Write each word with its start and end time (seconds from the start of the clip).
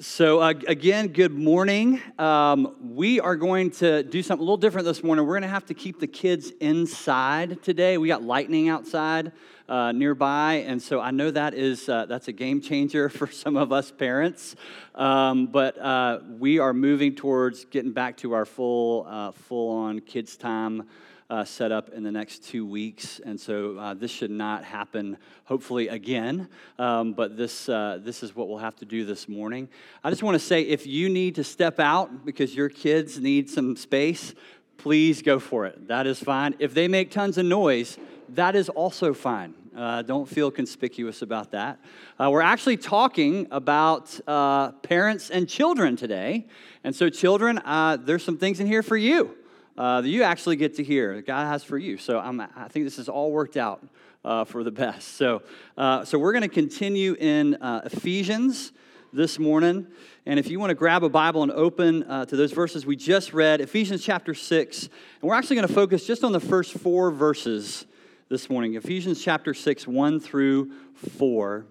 So, 0.00 0.40
uh, 0.40 0.54
again, 0.66 1.08
good 1.08 1.30
morning. 1.30 2.00
Um, 2.18 2.74
we 2.94 3.20
are 3.20 3.36
going 3.36 3.70
to 3.72 4.02
do 4.02 4.22
something 4.22 4.40
a 4.40 4.44
little 4.46 4.56
different 4.56 4.86
this 4.86 5.04
morning. 5.04 5.26
We're 5.26 5.34
going 5.34 5.42
to 5.42 5.48
have 5.48 5.66
to 5.66 5.74
keep 5.74 6.00
the 6.00 6.06
kids 6.06 6.52
inside 6.58 7.62
today. 7.62 7.98
We 7.98 8.08
got 8.08 8.22
lightning 8.22 8.70
outside 8.70 9.32
uh, 9.68 9.92
nearby, 9.92 10.64
and 10.66 10.80
so 10.80 11.00
I 11.00 11.10
know 11.10 11.30
that 11.30 11.52
is 11.52 11.86
uh, 11.86 12.06
that's 12.06 12.28
a 12.28 12.32
game 12.32 12.62
changer 12.62 13.08
for 13.10 13.26
some 13.26 13.58
of 13.58 13.72
us 13.72 13.90
parents. 13.90 14.56
Um, 14.94 15.48
but 15.48 15.78
uh, 15.78 16.20
we 16.38 16.58
are 16.58 16.72
moving 16.72 17.14
towards 17.14 17.66
getting 17.66 17.92
back 17.92 18.16
to 18.18 18.32
our 18.32 18.46
full 18.46 19.04
uh, 19.06 19.32
full 19.32 19.76
on 19.76 20.00
kids 20.00 20.38
time 20.38 20.88
uh, 21.30 21.44
set 21.44 21.70
up 21.70 21.90
in 21.90 22.02
the 22.02 22.10
next 22.10 22.44
two 22.44 22.66
weeks. 22.66 23.20
And 23.24 23.40
so 23.40 23.78
uh, 23.78 23.94
this 23.94 24.10
should 24.10 24.32
not 24.32 24.64
happen, 24.64 25.16
hopefully, 25.44 25.88
again. 25.88 26.48
Um, 26.78 27.12
but 27.12 27.36
this, 27.36 27.68
uh, 27.68 28.00
this 28.02 28.22
is 28.24 28.34
what 28.34 28.48
we'll 28.48 28.58
have 28.58 28.76
to 28.76 28.84
do 28.84 29.04
this 29.04 29.28
morning. 29.28 29.68
I 30.02 30.10
just 30.10 30.24
want 30.24 30.34
to 30.34 30.44
say 30.44 30.62
if 30.62 30.86
you 30.86 31.08
need 31.08 31.36
to 31.36 31.44
step 31.44 31.78
out 31.78 32.24
because 32.24 32.54
your 32.54 32.68
kids 32.68 33.20
need 33.20 33.48
some 33.48 33.76
space, 33.76 34.34
please 34.76 35.22
go 35.22 35.38
for 35.38 35.66
it. 35.66 35.86
That 35.86 36.06
is 36.06 36.18
fine. 36.18 36.56
If 36.58 36.74
they 36.74 36.88
make 36.88 37.12
tons 37.12 37.38
of 37.38 37.46
noise, 37.46 37.96
that 38.30 38.56
is 38.56 38.68
also 38.68 39.14
fine. 39.14 39.54
Uh, 39.76 40.02
don't 40.02 40.28
feel 40.28 40.50
conspicuous 40.50 41.22
about 41.22 41.52
that. 41.52 41.78
Uh, 42.18 42.28
we're 42.28 42.40
actually 42.40 42.76
talking 42.76 43.46
about 43.52 44.18
uh, 44.26 44.72
parents 44.82 45.30
and 45.30 45.48
children 45.48 45.94
today. 45.94 46.48
And 46.82 46.94
so, 46.94 47.08
children, 47.08 47.58
uh, 47.58 47.96
there's 47.96 48.24
some 48.24 48.36
things 48.36 48.58
in 48.58 48.66
here 48.66 48.82
for 48.82 48.96
you 48.96 49.36
uh, 49.80 50.02
that 50.02 50.10
you 50.10 50.22
actually 50.22 50.56
get 50.56 50.74
to 50.74 50.84
hear 50.84 51.14
that 51.16 51.26
God 51.26 51.46
has 51.46 51.64
for 51.64 51.78
you. 51.78 51.96
So 51.96 52.18
I'm, 52.18 52.38
i 52.38 52.68
think 52.68 52.84
this 52.84 52.98
is 52.98 53.08
all 53.08 53.32
worked 53.32 53.56
out 53.56 53.82
uh, 54.22 54.44
for 54.44 54.62
the 54.62 54.70
best. 54.84 55.16
So, 55.16 55.40
uh, 55.78 56.04
so 56.04 56.18
we're 56.18 56.32
going 56.32 56.42
to 56.42 56.48
continue 56.48 57.16
in 57.18 57.54
uh, 57.54 57.80
Ephesians 57.86 58.72
this 59.10 59.38
morning. 59.38 59.86
And 60.26 60.38
if 60.38 60.50
you 60.50 60.60
want 60.60 60.68
to 60.68 60.74
grab 60.74 61.02
a 61.02 61.08
Bible 61.08 61.42
and 61.42 61.50
open 61.50 62.02
uh, 62.02 62.26
to 62.26 62.36
those 62.36 62.52
verses 62.52 62.84
we 62.84 62.94
just 62.94 63.32
read, 63.32 63.62
Ephesians 63.62 64.04
chapter 64.04 64.34
6, 64.34 64.82
and 64.82 64.90
we're 65.22 65.34
actually 65.34 65.56
going 65.56 65.68
to 65.68 65.72
focus 65.72 66.06
just 66.06 66.24
on 66.24 66.32
the 66.32 66.40
first 66.40 66.74
four 66.74 67.10
verses 67.10 67.86
this 68.28 68.50
morning 68.50 68.74
Ephesians 68.74 69.24
chapter 69.24 69.54
6, 69.54 69.86
1 69.88 70.20
through 70.20 70.72
4. 71.16 71.64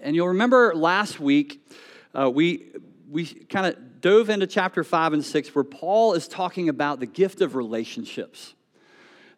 And 0.00 0.14
you'll 0.14 0.28
remember 0.28 0.76
last 0.76 1.18
week, 1.18 1.60
uh, 2.16 2.30
we, 2.30 2.70
we 3.10 3.26
kind 3.26 3.66
of 3.66 3.89
dove 4.00 4.30
into 4.30 4.46
chapter 4.46 4.82
5 4.82 5.12
and 5.14 5.24
6 5.24 5.54
where 5.54 5.64
Paul 5.64 6.14
is 6.14 6.28
talking 6.28 6.68
about 6.68 7.00
the 7.00 7.06
gift 7.06 7.40
of 7.40 7.54
relationships. 7.54 8.54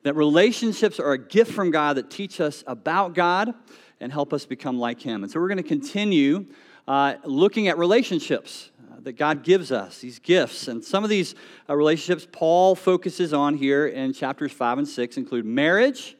That 0.02 0.14
relationships 0.14 0.98
are 0.98 1.12
a 1.12 1.18
gift 1.18 1.52
from 1.52 1.70
God 1.70 1.96
that 1.96 2.10
teach 2.10 2.40
us 2.40 2.64
about 2.66 3.14
God 3.14 3.54
and 4.00 4.12
help 4.12 4.32
us 4.32 4.44
become 4.44 4.78
like 4.78 5.00
Him. 5.00 5.22
And 5.22 5.30
so 5.30 5.40
we're 5.40 5.48
going 5.48 5.58
to 5.58 5.62
continue 5.62 6.46
uh, 6.88 7.14
looking 7.24 7.68
at 7.68 7.78
relationships 7.78 8.70
uh, 8.90 8.96
that 9.00 9.12
God 9.12 9.44
gives 9.44 9.70
us, 9.70 10.00
these 10.00 10.18
gifts. 10.18 10.66
And 10.66 10.84
some 10.84 11.04
of 11.04 11.10
these 11.10 11.36
uh, 11.68 11.76
relationships 11.76 12.26
Paul 12.30 12.74
focuses 12.74 13.32
on 13.32 13.56
here 13.56 13.86
in 13.86 14.12
chapters 14.12 14.50
5 14.50 14.78
and 14.78 14.88
6 14.88 15.16
include 15.16 15.44
marriage 15.44 16.16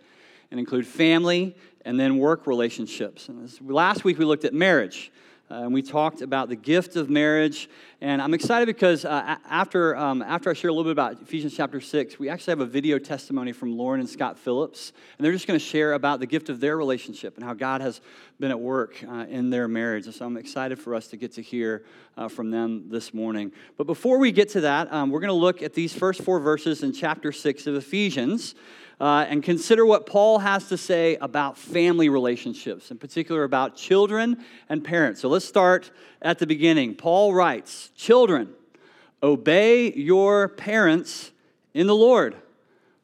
and 0.51 0.61
include 0.61 0.87
family 0.87 1.57
and 1.85 1.99
then 1.99 2.19
work 2.19 2.47
relationships. 2.47 3.29
And 3.29 3.45
this, 3.45 3.61
last 3.61 4.05
week 4.05 4.19
we 4.19 4.25
looked 4.25 4.45
at 4.45 4.55
marriage. 4.55 5.11
Uh, 5.53 5.65
and 5.65 5.75
we 5.75 5.83
talked 5.83 6.23
about 6.23 6.49
the 6.49 6.57
gift 6.57 6.97
of 6.97 7.11
marriage. 7.11 7.69
And 8.01 8.23
I'm 8.23 8.33
excited 8.33 8.65
because 8.65 9.05
uh, 9.05 9.37
after, 9.51 9.95
um, 9.95 10.23
after 10.23 10.49
I 10.49 10.55
share 10.55 10.71
a 10.71 10.73
little 10.73 10.85
bit 10.85 10.93
about 10.93 11.21
Ephesians 11.21 11.55
chapter 11.55 11.79
6, 11.79 12.19
we 12.19 12.31
actually 12.31 12.53
have 12.53 12.61
a 12.61 12.67
video 12.67 12.99
testimony 12.99 13.53
from 13.53 13.77
Lauren 13.77 14.01
and 14.01 14.09
Scott 14.09 14.39
Phillips. 14.39 14.95
And 15.19 15.25
they're 15.25 15.33
just 15.33 15.47
going 15.47 15.61
to 15.61 15.65
share 15.65 15.93
about 15.93 16.21
the 16.21 16.27
gift 16.27 16.49
of 16.49 16.59
their 16.59 16.79
relationship 16.79 17.37
and 17.37 17.45
how 17.45 17.53
God 17.53 17.83
has 17.83 18.01
been 18.41 18.51
at 18.51 18.59
work 18.59 19.05
uh, 19.07 19.27
in 19.29 19.51
their 19.51 19.69
marriage. 19.69 20.07
And 20.07 20.15
so 20.15 20.25
I'm 20.25 20.39
excited 20.39 20.79
for 20.79 20.95
us 20.95 21.09
to 21.09 21.19
get 21.19 21.33
to 21.33 21.43
hear 21.43 21.85
uh, 22.17 22.29
from 22.29 22.51
them 22.51 22.89
this 22.89 23.13
morning. 23.13 23.53
But 23.77 23.87
before 23.87 24.17
we 24.17 24.33
get 24.33 24.49
to 24.51 24.63
that, 24.63 24.91
um, 24.91 25.11
we're 25.11 25.21
going 25.21 25.29
to 25.29 25.35
look 25.35 25.63
at 25.63 25.75
these 25.75 25.93
first 25.93 26.23
four 26.23 26.41
verses 26.41 26.83
in 26.83 26.95
chapter 26.95 27.31
6 27.31 27.67
of 27.67 27.75
Ephesians 27.75 28.55
uh, 29.03 29.27
and 29.29 29.43
consider 29.43 29.85
what 29.85 30.07
Paul 30.07 30.39
has 30.39 30.69
to 30.69 30.79
say 30.79 31.17
about 31.17 31.59
family 31.59 32.09
relationships, 32.09 32.93
in 32.93 32.99
particular 32.99 33.43
about 33.43 33.75
children 33.75 34.45
and 34.69 34.85
parents. 34.85 35.21
So 35.21 35.29
let's 35.29 35.45
start 35.45 35.91
at 36.23 36.39
the 36.39 36.47
beginning. 36.47 36.95
Paul 36.95 37.35
writes 37.35 37.91
Children, 37.97 38.51
obey 39.21 39.93
your 39.93 40.47
parents 40.47 41.33
in 41.75 41.89
the 41.89 41.97
Lord, 41.97 42.37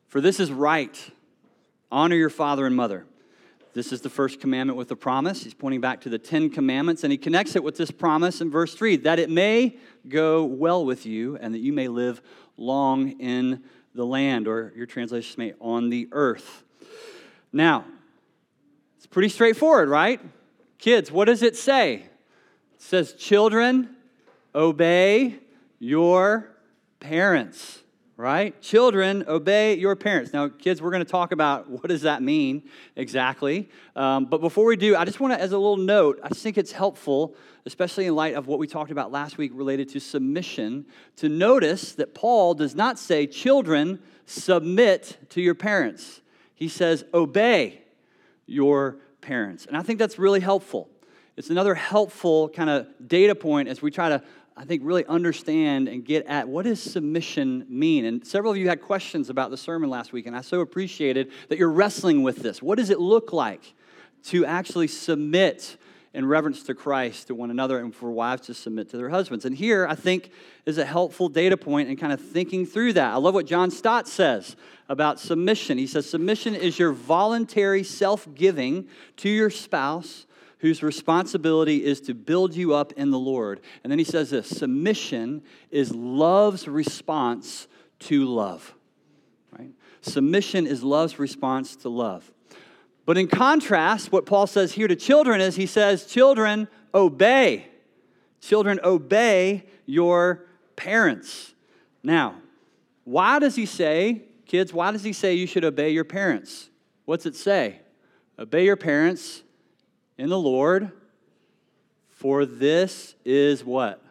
for 0.06 0.20
this 0.20 0.38
is 0.38 0.53
right. 0.53 1.10
Honor 1.91 2.15
your 2.15 2.30
father 2.30 2.65
and 2.65 2.76
mother. 2.76 3.04
This 3.75 3.92
is 3.92 4.00
the 4.00 4.10
first 4.10 4.41
commandment 4.41 4.76
with 4.76 4.92
a 4.92 4.97
promise. 4.97 5.42
He's 5.42 5.54
pointing 5.54 5.80
back 5.80 6.00
to 6.03 6.09
the 6.09 6.19
Ten 6.19 6.48
Commandments, 6.48 7.03
and 7.03 7.10
he 7.10 7.19
connects 7.19 7.56
it 7.56 7.65
with 7.65 7.76
this 7.76 7.91
promise 7.91 8.41
in 8.41 8.53
verse 8.53 8.72
3 8.72 8.98
that 8.98 9.19
it 9.19 9.30
may 9.30 9.76
go 10.09 10.44
well 10.44 10.86
with 10.86 11.06
you 11.06 11.36
and 11.38 11.53
that 11.54 11.59
you 11.59 11.72
may 11.72 11.88
live 11.88 12.22
long 12.56 13.19
in 13.20 13.65
the 13.98 14.06
land, 14.06 14.47
or 14.47 14.72
your 14.76 14.86
translation 14.86 15.34
may, 15.38 15.54
on 15.60 15.91
the 15.91 16.09
earth. 16.12 16.62
Now, 17.53 17.84
it's 18.97 19.06
pretty 19.06 19.28
straightforward, 19.28 19.88
right? 19.88 20.20
Kids, 20.78 21.10
what 21.10 21.25
does 21.25 21.42
it 21.42 21.56
say? 21.56 21.94
It 22.75 22.82
says, 22.82 23.12
Children, 23.14 23.97
obey 24.54 25.41
your 25.81 26.48
parents, 27.00 27.81
right? 28.19 28.61
Children, 28.61 29.25
obey 29.27 29.79
your 29.79 29.97
parents. 29.97 30.34
Now, 30.34 30.49
kids, 30.49 30.83
we're 30.83 30.91
going 30.91 31.05
to 31.05 31.11
talk 31.11 31.33
about 31.33 31.71
what 31.71 31.87
does 31.87 32.03
that 32.03 32.23
mean 32.23 32.65
exactly. 32.97 33.71
Um, 33.97 34.27
but 34.27 34.43
before 34.43 34.67
we 34.67 34.77
do, 34.77 34.95
I 34.95 35.06
just 35.06 35.21
want 35.21 35.33
to, 35.33 35.41
as 35.41 35.53
a 35.53 35.59
little 35.59 35.79
note, 35.79 36.21
I 36.23 36.28
just 36.28 36.43
think 36.43 36.59
it's 36.59 36.73
helpful 36.73 37.34
especially 37.69 38.07
in 38.07 38.15
light 38.15 38.34
of 38.34 38.47
what 38.47 38.59
we 38.59 38.67
talked 38.67 38.91
about 38.91 39.12
last 39.12 39.37
week 39.37 39.53
related 39.55 39.91
to 39.91 40.01
submission, 40.01 40.87
to 41.17 41.28
notice 41.28 41.93
that 41.93 42.15
Paul 42.15 42.55
does 42.55 42.75
not 42.75 42.99
say, 42.99 43.27
Children, 43.27 44.01
submit 44.25 45.19
to 45.31 45.43
your 45.43 45.55
parents. 45.55 46.23
He 46.55 46.69
says, 46.69 47.05
Obey 47.12 47.83
your 48.47 48.97
parents. 49.21 49.67
And 49.67 49.77
I 49.77 49.83
think 49.83 49.99
that's 49.99 50.19
really 50.19 50.41
helpful. 50.41 50.89
It's 51.37 51.51
another 51.51 51.75
helpful 51.75 52.49
kind 52.49 52.71
of 52.71 52.87
data 53.07 53.34
point 53.34 53.69
as 53.69 53.83
we 53.83 53.91
try 53.91 54.09
to, 54.09 54.23
I 54.59 54.65
think, 54.65 54.83
really 54.85 55.07
understand 55.07 55.87
and 55.89 56.05
get 56.05 56.27
at 56.27 56.49
what 56.49 56.65
does 56.65 56.83
submission 56.83 57.65
mean. 57.69 58.05
And 58.05 58.27
several 58.27 58.51
of 58.51 58.59
you 58.59 58.69
had 58.69 58.83
questions 58.83 59.31
about 59.31 59.51
the 59.51 59.57
sermon 59.57 59.89
last 59.89 60.13
week, 60.13 60.27
and 60.27 60.37
I 60.37 60.41
so 60.41 60.61
appreciated 60.61 61.31
that 61.49 61.59
you're 61.59 61.71
wrestling 61.71 62.25
with 62.25 62.39
this. 62.39 62.61
What 62.61 62.77
does 62.79 62.91
it 62.91 62.99
look 62.99 63.33
like 63.33 63.75
to 64.25 64.45
actually 64.45 64.89
submit 64.89 65.77
in 66.13 66.27
reverence 66.27 66.65
to 66.65 66.75
Christ 66.75 67.29
to 67.29 67.35
one 67.35 67.51
another 67.51 67.79
and 67.79 67.95
for 67.95 68.11
wives 68.11 68.47
to 68.47 68.55
submit 68.55 68.89
to 68.91 68.97
their 68.97 69.11
husbands. 69.11 69.45
And 69.45 69.55
here, 69.55 69.87
I 69.87 69.95
think, 69.95 70.31
is 70.65 70.79
a 70.79 70.85
helpful 70.85 71.29
data 71.29 71.57
point 71.57 71.89
in 71.89 71.97
kind 71.97 72.13
of 72.13 72.21
thinking 72.21 72.67
through 72.67 72.95
that. 72.95 73.13
I 73.13 73.17
love 73.17 73.35
what 73.35 73.47
John 73.47 73.71
Stott 73.71 74.09
says 74.09 74.57
about 74.89 75.21
submission. 75.21 75.79
He 75.79 75.87
says, 75.87 76.09
Submission 76.09 76.55
is 76.55 76.79
your 76.79 76.93
voluntary 76.93 77.85
self 77.85 78.27
giving 78.35 78.89
to 79.19 79.29
your 79.29 79.51
spouse 79.51 80.27
whose 80.59 80.83
responsibility 80.83 81.85
is 81.85 82.01
to 82.03 82.15
build 82.15 82.55
you 82.55 82.75
up 82.75 82.93
in 82.93 83.11
the 83.11 83.19
Lord. 83.19 83.61
And 83.83 83.91
then 83.91 83.99
he 83.99 84.05
says 84.05 84.31
this 84.31 84.49
submission 84.49 85.43
is 85.71 85.95
love's 85.95 86.67
response 86.67 87.69
to 88.01 88.25
love. 88.25 88.75
Right? 89.57 89.71
Submission 90.01 90.67
is 90.67 90.83
love's 90.83 91.19
response 91.19 91.77
to 91.77 91.89
love. 91.89 92.31
But 93.07 93.17
in 93.17 93.29
contrast, 93.29 94.13
what 94.13 94.27
Paul 94.27 94.47
says 94.47 94.73
here 94.73 94.89
to 94.89 94.97
children 94.97 95.41
is 95.41 95.57
he 95.57 95.67
says, 95.67 96.07
Children, 96.07 96.69
obey. 96.95 97.67
Children, 98.41 98.81
obey 98.85 99.65
your 99.87 100.45
parents. 100.77 101.55
Now, 102.03 102.37
why 103.05 103.39
does 103.39 103.57
he 103.57 103.65
say, 103.65 104.23
kids, 104.47 104.73
why 104.73 104.93
does 104.93 105.03
he 105.03 105.13
say 105.13 105.35
you 105.35 105.47
should 105.47 105.65
obey 105.65 105.91
your 105.91 106.05
parents? 106.05 106.69
What's 107.05 107.27
it 107.27 107.35
say? 107.35 107.81
Obey 108.39 108.65
your 108.65 108.77
parents 108.77 109.43
in 110.19 110.29
the 110.29 110.39
Lord, 110.39 110.91
for 112.11 112.45
this 112.45 113.15
is 113.25 113.65
what? 113.65 114.03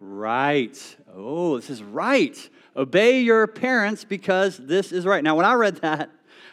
Right. 0.00 0.96
Oh, 1.14 1.56
this 1.56 1.70
is 1.70 1.82
right. 1.82 2.36
Obey 2.74 3.20
your 3.20 3.46
parents 3.46 4.04
because 4.04 4.56
this 4.56 4.90
is 4.90 5.04
right. 5.04 5.22
Now, 5.22 5.36
when 5.36 5.44
I 5.44 5.52
read 5.52 5.76
that, 5.76 6.10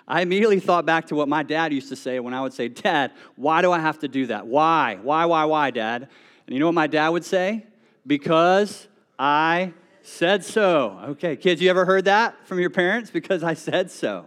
I 0.07 0.21
immediately 0.21 0.59
thought 0.59 0.85
back 0.85 1.07
to 1.07 1.15
what 1.15 1.29
my 1.29 1.43
dad 1.43 1.71
used 1.71 1.89
to 1.89 1.95
say 1.95 2.19
when 2.19 2.33
I 2.33 2.41
would 2.41 2.53
say, 2.53 2.67
Dad, 2.67 3.13
why 3.35 3.61
do 3.61 3.71
I 3.71 3.79
have 3.79 3.99
to 3.99 4.07
do 4.07 4.25
that? 4.25 4.47
Why? 4.47 4.97
Why, 5.01 5.25
why, 5.25 5.45
why, 5.45 5.71
Dad? 5.71 6.09
And 6.47 6.53
you 6.53 6.59
know 6.59 6.65
what 6.65 6.73
my 6.73 6.87
dad 6.87 7.09
would 7.09 7.23
say? 7.23 7.65
Because 8.05 8.87
I 9.17 9.73
said 10.01 10.43
so. 10.43 10.99
Okay, 11.09 11.35
kids, 11.35 11.61
you 11.61 11.69
ever 11.69 11.85
heard 11.85 12.05
that 12.05 12.47
from 12.47 12.59
your 12.59 12.71
parents? 12.71 13.11
Because 13.11 13.43
I 13.43 13.53
said 13.53 13.91
so. 13.91 14.25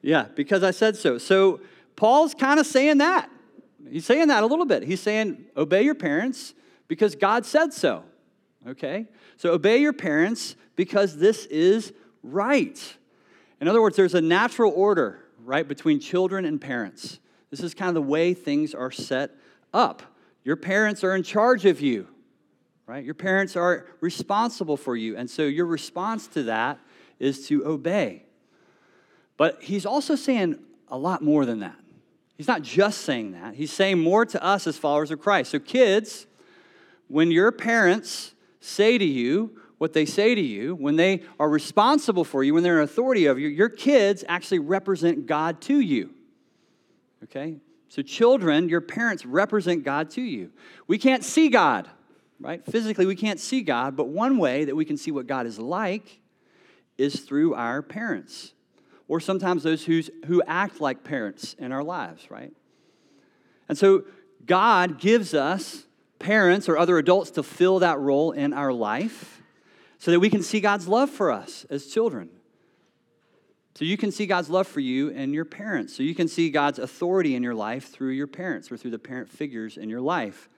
Yeah, 0.00 0.26
because 0.34 0.62
I 0.62 0.70
said 0.70 0.96
so. 0.96 1.18
So 1.18 1.60
Paul's 1.96 2.32
kind 2.32 2.60
of 2.60 2.66
saying 2.66 2.98
that. 2.98 3.28
He's 3.90 4.04
saying 4.04 4.28
that 4.28 4.42
a 4.42 4.46
little 4.46 4.66
bit. 4.66 4.82
He's 4.82 5.00
saying, 5.00 5.44
obey 5.56 5.82
your 5.82 5.94
parents 5.94 6.54
because 6.88 7.14
God 7.14 7.46
said 7.46 7.72
so. 7.72 8.04
Okay? 8.66 9.06
So 9.36 9.52
obey 9.52 9.78
your 9.78 9.92
parents 9.92 10.56
because 10.74 11.16
this 11.16 11.46
is 11.46 11.92
right. 12.22 12.96
In 13.60 13.68
other 13.68 13.80
words, 13.80 13.96
there's 13.96 14.14
a 14.14 14.20
natural 14.20 14.72
order, 14.74 15.24
right, 15.44 15.66
between 15.66 16.00
children 16.00 16.44
and 16.44 16.60
parents. 16.60 17.20
This 17.50 17.60
is 17.60 17.74
kind 17.74 17.88
of 17.88 17.94
the 17.94 18.02
way 18.02 18.34
things 18.34 18.74
are 18.74 18.90
set 18.90 19.30
up. 19.72 20.02
Your 20.44 20.56
parents 20.56 21.02
are 21.04 21.14
in 21.16 21.22
charge 21.22 21.64
of 21.64 21.80
you, 21.80 22.08
right? 22.86 23.04
Your 23.04 23.14
parents 23.14 23.56
are 23.56 23.86
responsible 24.00 24.76
for 24.76 24.96
you. 24.96 25.16
And 25.16 25.28
so 25.30 25.42
your 25.42 25.66
response 25.66 26.26
to 26.28 26.44
that 26.44 26.78
is 27.18 27.48
to 27.48 27.66
obey. 27.66 28.24
But 29.36 29.62
he's 29.62 29.86
also 29.86 30.16
saying 30.16 30.58
a 30.88 30.98
lot 30.98 31.22
more 31.22 31.44
than 31.44 31.60
that. 31.60 31.76
He's 32.36 32.48
not 32.48 32.62
just 32.62 33.02
saying 33.02 33.32
that, 33.32 33.54
he's 33.54 33.72
saying 33.72 33.98
more 33.98 34.26
to 34.26 34.42
us 34.42 34.66
as 34.66 34.76
followers 34.76 35.10
of 35.10 35.20
Christ. 35.20 35.50
So, 35.50 35.58
kids, 35.58 36.26
when 37.08 37.30
your 37.30 37.50
parents 37.50 38.34
say 38.60 38.98
to 38.98 39.04
you 39.04 39.58
what 39.78 39.92
they 39.92 40.04
say 40.04 40.34
to 40.34 40.40
you, 40.40 40.74
when 40.74 40.96
they 40.96 41.22
are 41.38 41.48
responsible 41.48 42.24
for 42.24 42.42
you, 42.42 42.52
when 42.54 42.62
they're 42.62 42.78
an 42.78 42.84
authority 42.84 43.26
of 43.26 43.38
you, 43.38 43.48
your 43.48 43.68
kids 43.68 44.24
actually 44.28 44.58
represent 44.58 45.26
God 45.26 45.60
to 45.62 45.80
you. 45.80 46.10
Okay? 47.24 47.56
So, 47.88 48.02
children, 48.02 48.68
your 48.68 48.82
parents 48.82 49.24
represent 49.24 49.82
God 49.82 50.10
to 50.10 50.20
you. 50.22 50.50
We 50.86 50.98
can't 50.98 51.24
see 51.24 51.48
God, 51.48 51.88
right? 52.38 52.64
Physically, 52.66 53.06
we 53.06 53.16
can't 53.16 53.40
see 53.40 53.62
God, 53.62 53.96
but 53.96 54.08
one 54.08 54.36
way 54.36 54.66
that 54.66 54.76
we 54.76 54.84
can 54.84 54.98
see 54.98 55.10
what 55.10 55.26
God 55.26 55.46
is 55.46 55.58
like 55.58 56.20
is 56.98 57.20
through 57.20 57.54
our 57.54 57.80
parents 57.80 58.52
or 59.08 59.20
sometimes 59.20 59.62
those 59.62 59.84
who's, 59.84 60.10
who 60.26 60.42
act 60.46 60.80
like 60.80 61.04
parents 61.04 61.54
in 61.58 61.72
our 61.72 61.84
lives, 61.84 62.30
right? 62.30 62.52
And 63.68 63.76
so 63.76 64.04
God 64.44 64.98
gives 64.98 65.34
us 65.34 65.84
parents 66.18 66.68
or 66.68 66.78
other 66.78 66.98
adults 66.98 67.30
to 67.32 67.42
fill 67.42 67.80
that 67.80 67.98
role 67.98 68.32
in 68.32 68.52
our 68.52 68.72
life 68.72 69.42
so 69.98 70.10
that 70.10 70.20
we 70.20 70.30
can 70.30 70.42
see 70.42 70.60
God's 70.60 70.88
love 70.88 71.10
for 71.10 71.30
us 71.30 71.66
as 71.70 71.86
children. 71.86 72.30
So 73.74 73.84
you 73.84 73.96
can 73.96 74.10
see 74.10 74.26
God's 74.26 74.48
love 74.48 74.66
for 74.66 74.80
you 74.80 75.10
and 75.10 75.34
your 75.34 75.44
parents. 75.44 75.94
So 75.94 76.02
you 76.02 76.14
can 76.14 76.28
see 76.28 76.50
God's 76.50 76.78
authority 76.78 77.34
in 77.34 77.42
your 77.42 77.54
life 77.54 77.90
through 77.90 78.10
your 78.10 78.26
parents 78.26 78.72
or 78.72 78.76
through 78.76 78.92
the 78.92 78.98
parent 78.98 79.28
figures 79.28 79.76
in 79.76 79.90
your 79.90 80.00
life. 80.00 80.48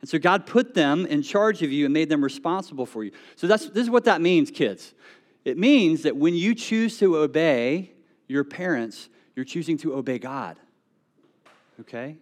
And 0.00 0.10
so 0.10 0.18
God 0.18 0.46
put 0.46 0.74
them 0.74 1.06
in 1.06 1.22
charge 1.22 1.62
of 1.62 1.72
you 1.72 1.86
and 1.86 1.94
made 1.94 2.08
them 2.08 2.22
responsible 2.22 2.84
for 2.84 3.02
you. 3.04 3.12
So 3.36 3.46
that's 3.46 3.70
this 3.70 3.84
is 3.84 3.90
what 3.90 4.04
that 4.04 4.20
means, 4.20 4.50
kids. 4.50 4.92
It 5.44 5.56
means 5.56 6.02
that 6.02 6.16
when 6.16 6.34
you 6.34 6.54
choose 6.54 6.98
to 6.98 7.16
obey 7.16 7.92
your 8.28 8.44
parents, 8.44 9.08
you're 9.34 9.44
choosing 9.44 9.76
to 9.78 9.94
obey 9.94 10.18
God. 10.18 10.58
Okay? 11.80 12.16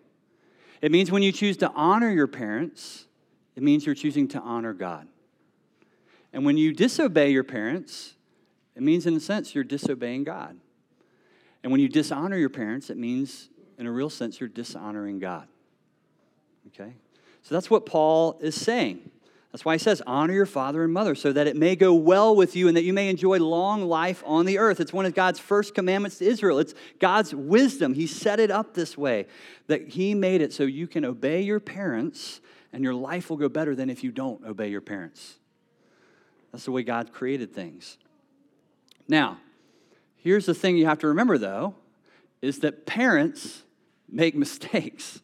It 0.80 0.92
means 0.92 1.10
when 1.10 1.22
you 1.22 1.32
choose 1.32 1.56
to 1.58 1.70
honor 1.72 2.10
your 2.10 2.26
parents, 2.26 3.06
it 3.56 3.62
means 3.62 3.86
you're 3.86 3.94
choosing 3.94 4.28
to 4.28 4.40
honor 4.40 4.72
God. 4.72 5.06
And 6.32 6.44
when 6.44 6.56
you 6.56 6.72
disobey 6.72 7.30
your 7.30 7.44
parents, 7.44 8.14
it 8.74 8.82
means, 8.82 9.06
in 9.06 9.14
a 9.14 9.20
sense, 9.20 9.54
you're 9.54 9.62
disobeying 9.62 10.24
God. 10.24 10.56
And 11.62 11.70
when 11.70 11.80
you 11.80 11.88
dishonor 11.88 12.36
your 12.36 12.50
parents, 12.50 12.90
it 12.90 12.96
means, 12.96 13.48
in 13.78 13.86
a 13.86 13.92
real 13.92 14.10
sense, 14.10 14.40
you're 14.40 14.48
dishonoring 14.48 15.20
God. 15.20 15.46
Okay? 16.68 16.92
So 17.42 17.54
that's 17.54 17.70
what 17.70 17.86
Paul 17.86 18.38
is 18.40 18.54
saying. 18.60 19.10
That's 19.54 19.64
why 19.64 19.74
he 19.74 19.78
says, 19.78 20.02
honor 20.04 20.34
your 20.34 20.46
father 20.46 20.82
and 20.82 20.92
mother 20.92 21.14
so 21.14 21.32
that 21.32 21.46
it 21.46 21.54
may 21.54 21.76
go 21.76 21.94
well 21.94 22.34
with 22.34 22.56
you 22.56 22.66
and 22.66 22.76
that 22.76 22.82
you 22.82 22.92
may 22.92 23.08
enjoy 23.08 23.38
long 23.38 23.82
life 23.82 24.20
on 24.26 24.46
the 24.46 24.58
earth. 24.58 24.80
It's 24.80 24.92
one 24.92 25.06
of 25.06 25.14
God's 25.14 25.38
first 25.38 25.76
commandments 25.76 26.18
to 26.18 26.24
Israel. 26.24 26.58
It's 26.58 26.74
God's 26.98 27.32
wisdom. 27.32 27.94
He 27.94 28.08
set 28.08 28.40
it 28.40 28.50
up 28.50 28.74
this 28.74 28.98
way 28.98 29.28
that 29.68 29.90
he 29.90 30.12
made 30.12 30.40
it 30.40 30.52
so 30.52 30.64
you 30.64 30.88
can 30.88 31.04
obey 31.04 31.42
your 31.42 31.60
parents 31.60 32.40
and 32.72 32.82
your 32.82 32.94
life 32.94 33.30
will 33.30 33.36
go 33.36 33.48
better 33.48 33.76
than 33.76 33.90
if 33.90 34.02
you 34.02 34.10
don't 34.10 34.44
obey 34.44 34.70
your 34.70 34.80
parents. 34.80 35.36
That's 36.50 36.64
the 36.64 36.72
way 36.72 36.82
God 36.82 37.12
created 37.12 37.54
things. 37.54 37.96
Now, 39.06 39.38
here's 40.16 40.46
the 40.46 40.54
thing 40.54 40.76
you 40.76 40.86
have 40.86 40.98
to 40.98 41.06
remember 41.06 41.38
though 41.38 41.76
is 42.42 42.58
that 42.58 42.86
parents 42.86 43.62
make 44.10 44.34
mistakes. 44.34 45.20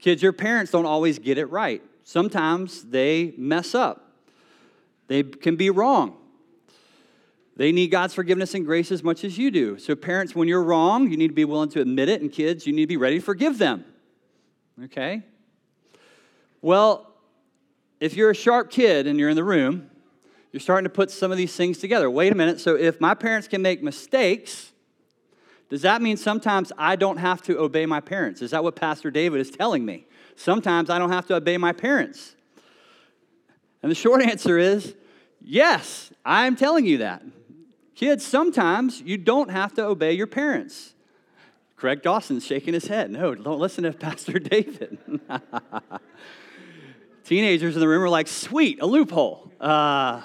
Kids, 0.00 0.20
your 0.20 0.32
parents 0.32 0.72
don't 0.72 0.84
always 0.84 1.20
get 1.20 1.38
it 1.38 1.46
right. 1.46 1.80
Sometimes 2.04 2.84
they 2.84 3.34
mess 3.36 3.74
up, 3.74 4.14
they 5.08 5.22
can 5.22 5.56
be 5.56 5.70
wrong. 5.70 6.16
They 7.56 7.72
need 7.72 7.88
God's 7.88 8.14
forgiveness 8.14 8.54
and 8.54 8.64
grace 8.64 8.90
as 8.90 9.02
much 9.02 9.22
as 9.22 9.36
you 9.36 9.50
do. 9.50 9.76
So, 9.76 9.94
parents, 9.94 10.34
when 10.34 10.48
you're 10.48 10.62
wrong, 10.62 11.10
you 11.10 11.18
need 11.18 11.28
to 11.28 11.34
be 11.34 11.44
willing 11.44 11.68
to 11.70 11.82
admit 11.82 12.08
it, 12.08 12.22
and 12.22 12.32
kids, 12.32 12.66
you 12.66 12.72
need 12.72 12.84
to 12.84 12.86
be 12.86 12.96
ready 12.96 13.18
to 13.18 13.22
forgive 13.22 13.58
them. 13.58 13.84
Okay? 14.84 15.22
Well, 16.62 17.12
if 18.00 18.14
you're 18.16 18.30
a 18.30 18.34
sharp 18.34 18.70
kid 18.70 19.06
and 19.06 19.18
you're 19.18 19.28
in 19.28 19.36
the 19.36 19.44
room, 19.44 19.90
you're 20.52 20.60
starting 20.60 20.84
to 20.84 20.90
put 20.90 21.10
some 21.10 21.30
of 21.30 21.36
these 21.36 21.54
things 21.54 21.76
together. 21.76 22.10
Wait 22.10 22.32
a 22.32 22.34
minute. 22.34 22.60
So, 22.60 22.76
if 22.76 22.98
my 22.98 23.14
parents 23.14 23.46
can 23.46 23.60
make 23.60 23.82
mistakes, 23.82 24.72
does 25.68 25.82
that 25.82 26.00
mean 26.00 26.16
sometimes 26.16 26.72
I 26.78 26.96
don't 26.96 27.18
have 27.18 27.42
to 27.42 27.58
obey 27.58 27.84
my 27.84 28.00
parents? 28.00 28.40
Is 28.40 28.52
that 28.52 28.64
what 28.64 28.74
Pastor 28.74 29.10
David 29.10 29.40
is 29.40 29.50
telling 29.50 29.84
me? 29.84 30.06
Sometimes 30.40 30.88
I 30.88 30.98
don't 30.98 31.12
have 31.12 31.26
to 31.26 31.34
obey 31.34 31.58
my 31.58 31.72
parents. 31.72 32.34
And 33.82 33.90
the 33.90 33.94
short 33.94 34.22
answer 34.26 34.56
is 34.56 34.94
yes, 35.38 36.10
I'm 36.24 36.56
telling 36.56 36.86
you 36.86 36.98
that. 36.98 37.22
Kids, 37.94 38.26
sometimes 38.26 39.02
you 39.02 39.18
don't 39.18 39.50
have 39.50 39.74
to 39.74 39.84
obey 39.84 40.14
your 40.14 40.26
parents. 40.26 40.94
Craig 41.76 42.00
Dawson's 42.00 42.46
shaking 42.46 42.72
his 42.72 42.86
head. 42.86 43.10
No, 43.10 43.34
don't 43.34 43.60
listen 43.60 43.84
to 43.84 43.92
Pastor 43.98 44.38
David. 44.38 44.98
Teenagers 47.24 47.74
in 47.74 47.80
the 47.80 47.88
room 47.88 48.02
are 48.02 48.08
like, 48.08 48.26
sweet, 48.26 48.80
a 48.80 48.86
loophole. 48.86 49.52
Uh, 49.60 50.22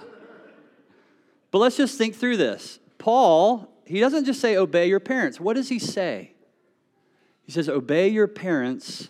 but 1.51 1.57
let's 1.57 1.75
just 1.75 1.97
think 1.97 2.15
through 2.15 2.37
this. 2.37 2.79
Paul, 2.99 3.69
he 3.85 3.99
doesn't 3.99 4.23
just 4.23 4.39
say 4.39 4.55
obey 4.55 4.87
your 4.87 5.01
parents. 5.01 5.41
What 5.41 5.57
does 5.57 5.67
he 5.67 5.77
say? 5.77 6.31
He 7.43 7.51
says, 7.51 7.67
obey 7.67 8.07
your 8.07 8.29
parents 8.29 9.09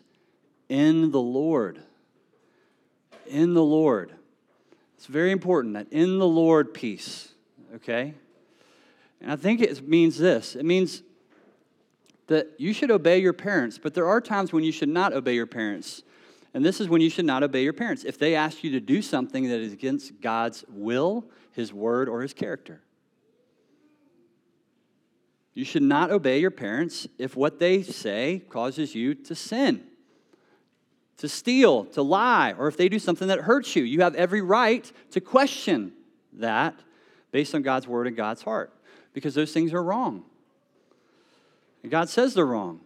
in 0.70 1.12
the 1.12 1.22
Lord. 1.22 1.80
In 3.28 3.54
the 3.54 3.64
Lord. 3.64 4.14
It's 4.98 5.08
very 5.08 5.32
important 5.32 5.76
that 5.76 5.88
in 5.92 6.20
the 6.20 6.28
Lord 6.28 6.74
piece, 6.74 7.30
okay? 7.76 8.14
And 9.22 9.32
I 9.32 9.36
think 9.36 9.62
it 9.62 9.88
means 9.88 10.18
this 10.18 10.56
it 10.56 10.66
means 10.66 11.04
that 12.28 12.48
you 12.58 12.74
should 12.74 12.90
obey 12.90 13.20
your 13.20 13.34
parents, 13.34 13.78
but 13.78 13.94
there 13.94 14.08
are 14.08 14.20
times 14.20 14.52
when 14.52 14.64
you 14.64 14.72
should 14.72 14.90
not 14.90 15.14
obey 15.14 15.36
your 15.36 15.46
parents. 15.46 16.02
And 16.56 16.66
this 16.66 16.80
is 16.80 16.88
when 16.88 17.02
you 17.02 17.10
should 17.10 17.26
not 17.26 17.44
obey 17.44 17.64
your 17.64 17.74
parents. 17.74 18.04
If 18.04 18.18
they 18.18 18.34
ask 18.34 18.64
you 18.64 18.72
to 18.72 18.80
do 18.80 19.02
something 19.02 19.50
that 19.50 19.60
is 19.60 19.74
against 19.74 20.22
God's 20.22 20.64
will, 20.70 21.26
His 21.52 21.72
word, 21.74 22.10
or 22.10 22.22
His 22.22 22.34
character. 22.34 22.82
You 25.54 25.66
should 25.66 25.84
not 25.84 26.12
obey 26.12 26.40
your 26.40 26.52
parents 26.52 27.08
if 27.20 27.36
what 27.36 27.60
they 27.60 27.84
say 27.84 28.42
causes 28.50 28.96
you 28.96 29.14
to 29.16 29.36
sin 29.36 29.84
to 31.18 31.30
steal, 31.30 31.86
to 31.86 32.02
lie, 32.02 32.54
or 32.58 32.68
if 32.68 32.78
they 32.78 32.90
do 32.90 33.00
something 33.00 33.28
that 33.30 33.42
hurts 33.42 33.76
you. 33.76 33.84
You 33.84 34.02
have 34.02 34.16
every 34.16 34.42
right 34.42 34.90
to 35.12 35.22
question 35.22 35.94
that 36.34 36.76
based 37.32 37.56
on 37.56 37.62
God's 37.62 37.88
word 37.88 38.08
and 38.08 38.16
God's 38.16 38.42
heart 38.42 38.74
because 39.14 39.34
those 39.34 39.52
things 39.52 39.74
are 39.74 39.84
wrong. 39.84 40.24
And 41.84 41.92
God 41.92 42.10
says 42.10 42.34
they're 42.34 42.46
wrong. 42.46 42.82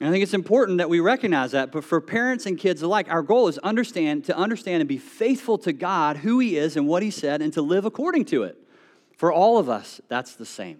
And 0.00 0.08
I 0.08 0.12
think 0.12 0.22
it's 0.22 0.34
important 0.34 0.78
that 0.78 0.88
we 0.88 1.00
recognize 1.00 1.50
that. 1.52 1.72
But 1.72 1.82
for 1.82 2.00
parents 2.00 2.46
and 2.46 2.56
kids 2.56 2.82
alike, 2.82 3.08
our 3.10 3.22
goal 3.22 3.48
is 3.48 3.58
understand 3.58 4.24
to 4.26 4.36
understand 4.36 4.80
and 4.80 4.88
be 4.88 4.98
faithful 4.98 5.58
to 5.58 5.72
God, 5.72 6.18
who 6.18 6.38
He 6.38 6.56
is 6.56 6.76
and 6.76 6.86
what 6.86 7.02
He 7.02 7.10
said, 7.10 7.42
and 7.42 7.52
to 7.54 7.62
live 7.62 7.84
according 7.84 8.26
to 8.26 8.44
it. 8.44 8.56
For 9.16 9.32
all 9.32 9.58
of 9.58 9.68
us, 9.68 10.00
that's 10.08 10.36
the 10.36 10.46
same. 10.46 10.78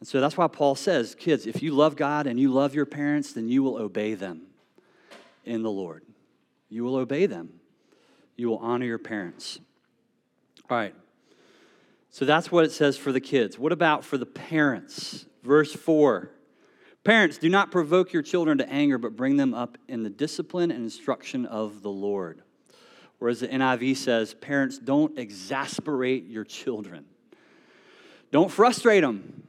And 0.00 0.08
so 0.08 0.20
that's 0.20 0.36
why 0.36 0.46
Paul 0.46 0.74
says, 0.74 1.14
kids, 1.14 1.46
if 1.46 1.62
you 1.62 1.72
love 1.72 1.96
God 1.96 2.26
and 2.26 2.38
you 2.38 2.52
love 2.52 2.74
your 2.74 2.86
parents, 2.86 3.32
then 3.32 3.48
you 3.48 3.62
will 3.62 3.76
obey 3.76 4.14
them 4.14 4.42
in 5.44 5.62
the 5.62 5.70
Lord. 5.70 6.04
You 6.68 6.84
will 6.84 6.96
obey 6.96 7.26
them. 7.26 7.60
You 8.36 8.48
will 8.48 8.58
honor 8.58 8.86
your 8.86 8.98
parents. 8.98 9.58
All 10.70 10.76
right. 10.76 10.94
So 12.10 12.24
that's 12.24 12.52
what 12.52 12.64
it 12.64 12.72
says 12.72 12.96
for 12.96 13.12
the 13.12 13.20
kids. 13.20 13.58
What 13.58 13.72
about 13.72 14.04
for 14.04 14.18
the 14.18 14.26
parents? 14.26 15.26
Verse 15.42 15.72
4 15.72 16.30
Parents, 17.04 17.38
do 17.38 17.48
not 17.48 17.70
provoke 17.70 18.12
your 18.12 18.22
children 18.22 18.58
to 18.58 18.68
anger, 18.68 18.98
but 18.98 19.16
bring 19.16 19.36
them 19.36 19.54
up 19.54 19.78
in 19.88 20.02
the 20.02 20.10
discipline 20.10 20.70
and 20.70 20.84
instruction 20.84 21.46
of 21.46 21.82
the 21.82 21.90
Lord. 21.90 22.42
Whereas 23.18 23.40
the 23.40 23.48
NIV 23.48 23.96
says, 23.96 24.34
Parents, 24.34 24.78
don't 24.78 25.18
exasperate 25.18 26.26
your 26.26 26.44
children. 26.44 27.06
Don't 28.30 28.50
frustrate 28.50 29.02
them? 29.02 29.42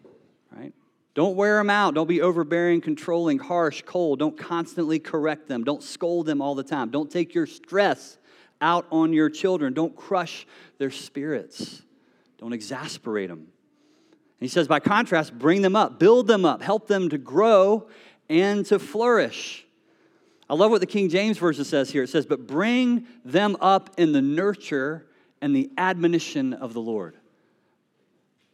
Don't 1.16 1.36
wear 1.36 1.58
them 1.58 1.70
out. 1.70 1.96
Don't 1.96 2.08
be 2.08 2.22
overbearing, 2.22 2.82
controlling, 2.82 3.40
harsh, 3.40 3.82
cold. 3.86 4.20
Don't 4.20 4.38
constantly 4.38 5.00
correct 5.00 5.48
them. 5.48 5.64
Don't 5.64 5.84
scold 5.84 6.26
them 6.26 6.42
all 6.42 6.56
the 6.56 6.64
time. 6.64 6.90
Don't 6.90 7.10
take 7.10 7.34
your 7.34 7.48
stress 7.48 8.18
out 8.62 8.86
on 8.92 9.12
your 9.12 9.30
children. 9.30 9.74
Don't 9.74 9.96
crush 9.96 10.46
their 10.78 10.92
spirits. 10.92 11.82
Don't 12.38 12.54
exasperate 12.54 13.30
them. 13.30 13.40
And 13.40 13.48
he 14.40 14.48
says, 14.48 14.68
by 14.68 14.80
contrast, 14.80 15.38
bring 15.38 15.62
them 15.62 15.76
up, 15.76 16.00
build 16.00 16.28
them 16.28 16.46
up, 16.46 16.62
help 16.62 16.88
them 16.88 17.10
to 17.10 17.18
grow 17.18 17.90
and 18.30 18.66
to 18.68 18.80
flourish. 18.80 19.66
I 20.50 20.56
love 20.56 20.72
what 20.72 20.80
the 20.80 20.88
King 20.88 21.10
James 21.10 21.38
Version 21.38 21.66
says 21.66 21.92
here. 21.92 22.04
It 22.04 22.10
says, 22.10 22.26
but 22.26 22.48
bring 22.48 23.06
them 23.26 23.58
up 23.60 23.92
in 23.98 24.14
the 24.14 24.22
nurture 24.22 25.06
and 25.42 25.56
the 25.56 25.70
admonition 25.78 26.54
of 26.54 26.74
the 26.74 26.82
Lord. 26.82 27.19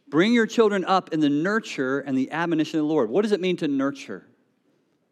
Bring 0.08 0.32
your 0.32 0.46
children 0.46 0.84
up 0.84 1.12
in 1.12 1.20
the 1.20 1.28
nurture 1.28 2.00
and 2.00 2.16
the 2.16 2.30
admonition 2.30 2.78
of 2.78 2.86
the 2.86 2.92
Lord. 2.92 3.10
What 3.10 3.22
does 3.22 3.32
it 3.32 3.40
mean 3.40 3.56
to 3.58 3.68
nurture? 3.68 4.24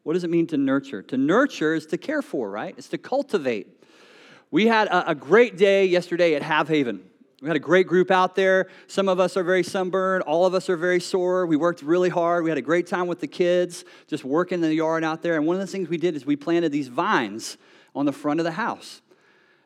What 0.04 0.12
does 0.12 0.24
it 0.24 0.30
mean 0.30 0.46
to 0.48 0.56
nurture? 0.56 1.02
To 1.02 1.16
nurture 1.16 1.74
is 1.74 1.86
to 1.86 1.98
care 1.98 2.22
for, 2.22 2.50
right? 2.50 2.74
It's 2.76 2.88
to 2.90 2.98
cultivate. 2.98 3.82
We 4.50 4.66
had 4.66 4.86
a, 4.88 5.10
a 5.10 5.14
great 5.14 5.56
day 5.56 5.86
yesterday 5.86 6.34
at 6.34 6.42
Have 6.42 6.68
Haven. 6.68 7.02
We 7.40 7.48
had 7.48 7.56
a 7.56 7.60
great 7.60 7.86
group 7.86 8.10
out 8.10 8.36
there. 8.36 8.68
Some 8.86 9.08
of 9.08 9.18
us 9.18 9.36
are 9.36 9.42
very 9.42 9.62
sunburned. 9.62 10.22
All 10.22 10.46
of 10.46 10.54
us 10.54 10.70
are 10.70 10.76
very 10.76 11.00
sore. 11.00 11.44
We 11.44 11.56
worked 11.56 11.82
really 11.82 12.08
hard. 12.08 12.44
We 12.44 12.50
had 12.50 12.56
a 12.56 12.62
great 12.62 12.86
time 12.86 13.06
with 13.06 13.20
the 13.20 13.26
kids, 13.26 13.84
just 14.06 14.24
working 14.24 14.62
in 14.62 14.68
the 14.68 14.74
yard 14.74 15.04
out 15.04 15.22
there. 15.22 15.36
And 15.36 15.46
one 15.46 15.56
of 15.56 15.60
the 15.60 15.66
things 15.66 15.88
we 15.88 15.98
did 15.98 16.14
is 16.14 16.24
we 16.24 16.36
planted 16.36 16.70
these 16.72 16.88
vines 16.88 17.58
on 17.94 18.06
the 18.06 18.12
front 18.12 18.40
of 18.40 18.44
the 18.44 18.52
house. 18.52 19.02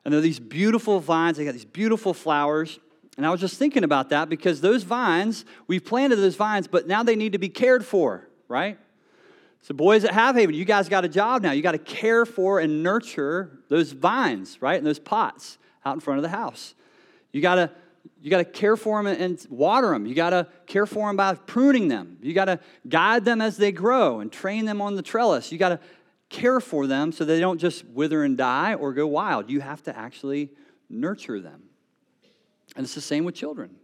And 0.04 0.14
they're 0.14 0.20
these 0.20 0.40
beautiful 0.40 1.00
vines. 1.00 1.36
They 1.36 1.44
got 1.44 1.52
these 1.52 1.64
beautiful 1.64 2.14
flowers. 2.14 2.80
And 3.18 3.26
I 3.26 3.30
was 3.30 3.40
just 3.40 3.58
thinking 3.58 3.82
about 3.82 4.10
that 4.10 4.28
because 4.28 4.60
those 4.60 4.84
vines, 4.84 5.44
we've 5.66 5.84
planted 5.84 6.16
those 6.16 6.36
vines, 6.36 6.68
but 6.68 6.86
now 6.86 7.02
they 7.02 7.16
need 7.16 7.32
to 7.32 7.38
be 7.38 7.48
cared 7.48 7.84
for, 7.84 8.28
right? 8.46 8.78
So, 9.60 9.74
boys 9.74 10.04
at 10.04 10.14
Have 10.14 10.36
Haven, 10.36 10.54
you 10.54 10.64
guys 10.64 10.88
got 10.88 11.04
a 11.04 11.08
job 11.08 11.42
now. 11.42 11.50
You 11.50 11.60
got 11.60 11.72
to 11.72 11.78
care 11.78 12.24
for 12.24 12.60
and 12.60 12.84
nurture 12.84 13.58
those 13.68 13.90
vines, 13.90 14.62
right? 14.62 14.78
And 14.78 14.86
those 14.86 15.00
pots 15.00 15.58
out 15.84 15.94
in 15.94 16.00
front 16.00 16.18
of 16.18 16.22
the 16.22 16.28
house. 16.28 16.76
You 17.32 17.42
got 17.42 17.56
to 17.56 17.70
you 18.22 18.30
got 18.30 18.38
to 18.38 18.44
care 18.44 18.76
for 18.76 19.02
them 19.02 19.20
and 19.20 19.46
water 19.50 19.90
them. 19.90 20.06
You 20.06 20.14
got 20.14 20.30
to 20.30 20.46
care 20.66 20.86
for 20.86 21.08
them 21.08 21.16
by 21.16 21.34
pruning 21.34 21.88
them. 21.88 22.18
You 22.22 22.32
got 22.32 22.46
to 22.46 22.60
guide 22.88 23.24
them 23.24 23.40
as 23.40 23.56
they 23.56 23.72
grow 23.72 24.20
and 24.20 24.30
train 24.30 24.64
them 24.64 24.80
on 24.80 24.94
the 24.94 25.02
trellis. 25.02 25.50
You 25.50 25.58
got 25.58 25.70
to 25.70 25.80
care 26.28 26.60
for 26.60 26.86
them 26.86 27.10
so 27.10 27.24
they 27.24 27.40
don't 27.40 27.58
just 27.58 27.84
wither 27.86 28.22
and 28.22 28.38
die 28.38 28.74
or 28.74 28.92
go 28.92 29.08
wild. 29.08 29.50
You 29.50 29.60
have 29.60 29.82
to 29.82 29.96
actually 29.96 30.50
nurture 30.88 31.40
them. 31.40 31.67
And 32.76 32.84
it's 32.84 32.94
the 32.94 33.00
same 33.00 33.24
with 33.24 33.34
children. 33.34 33.76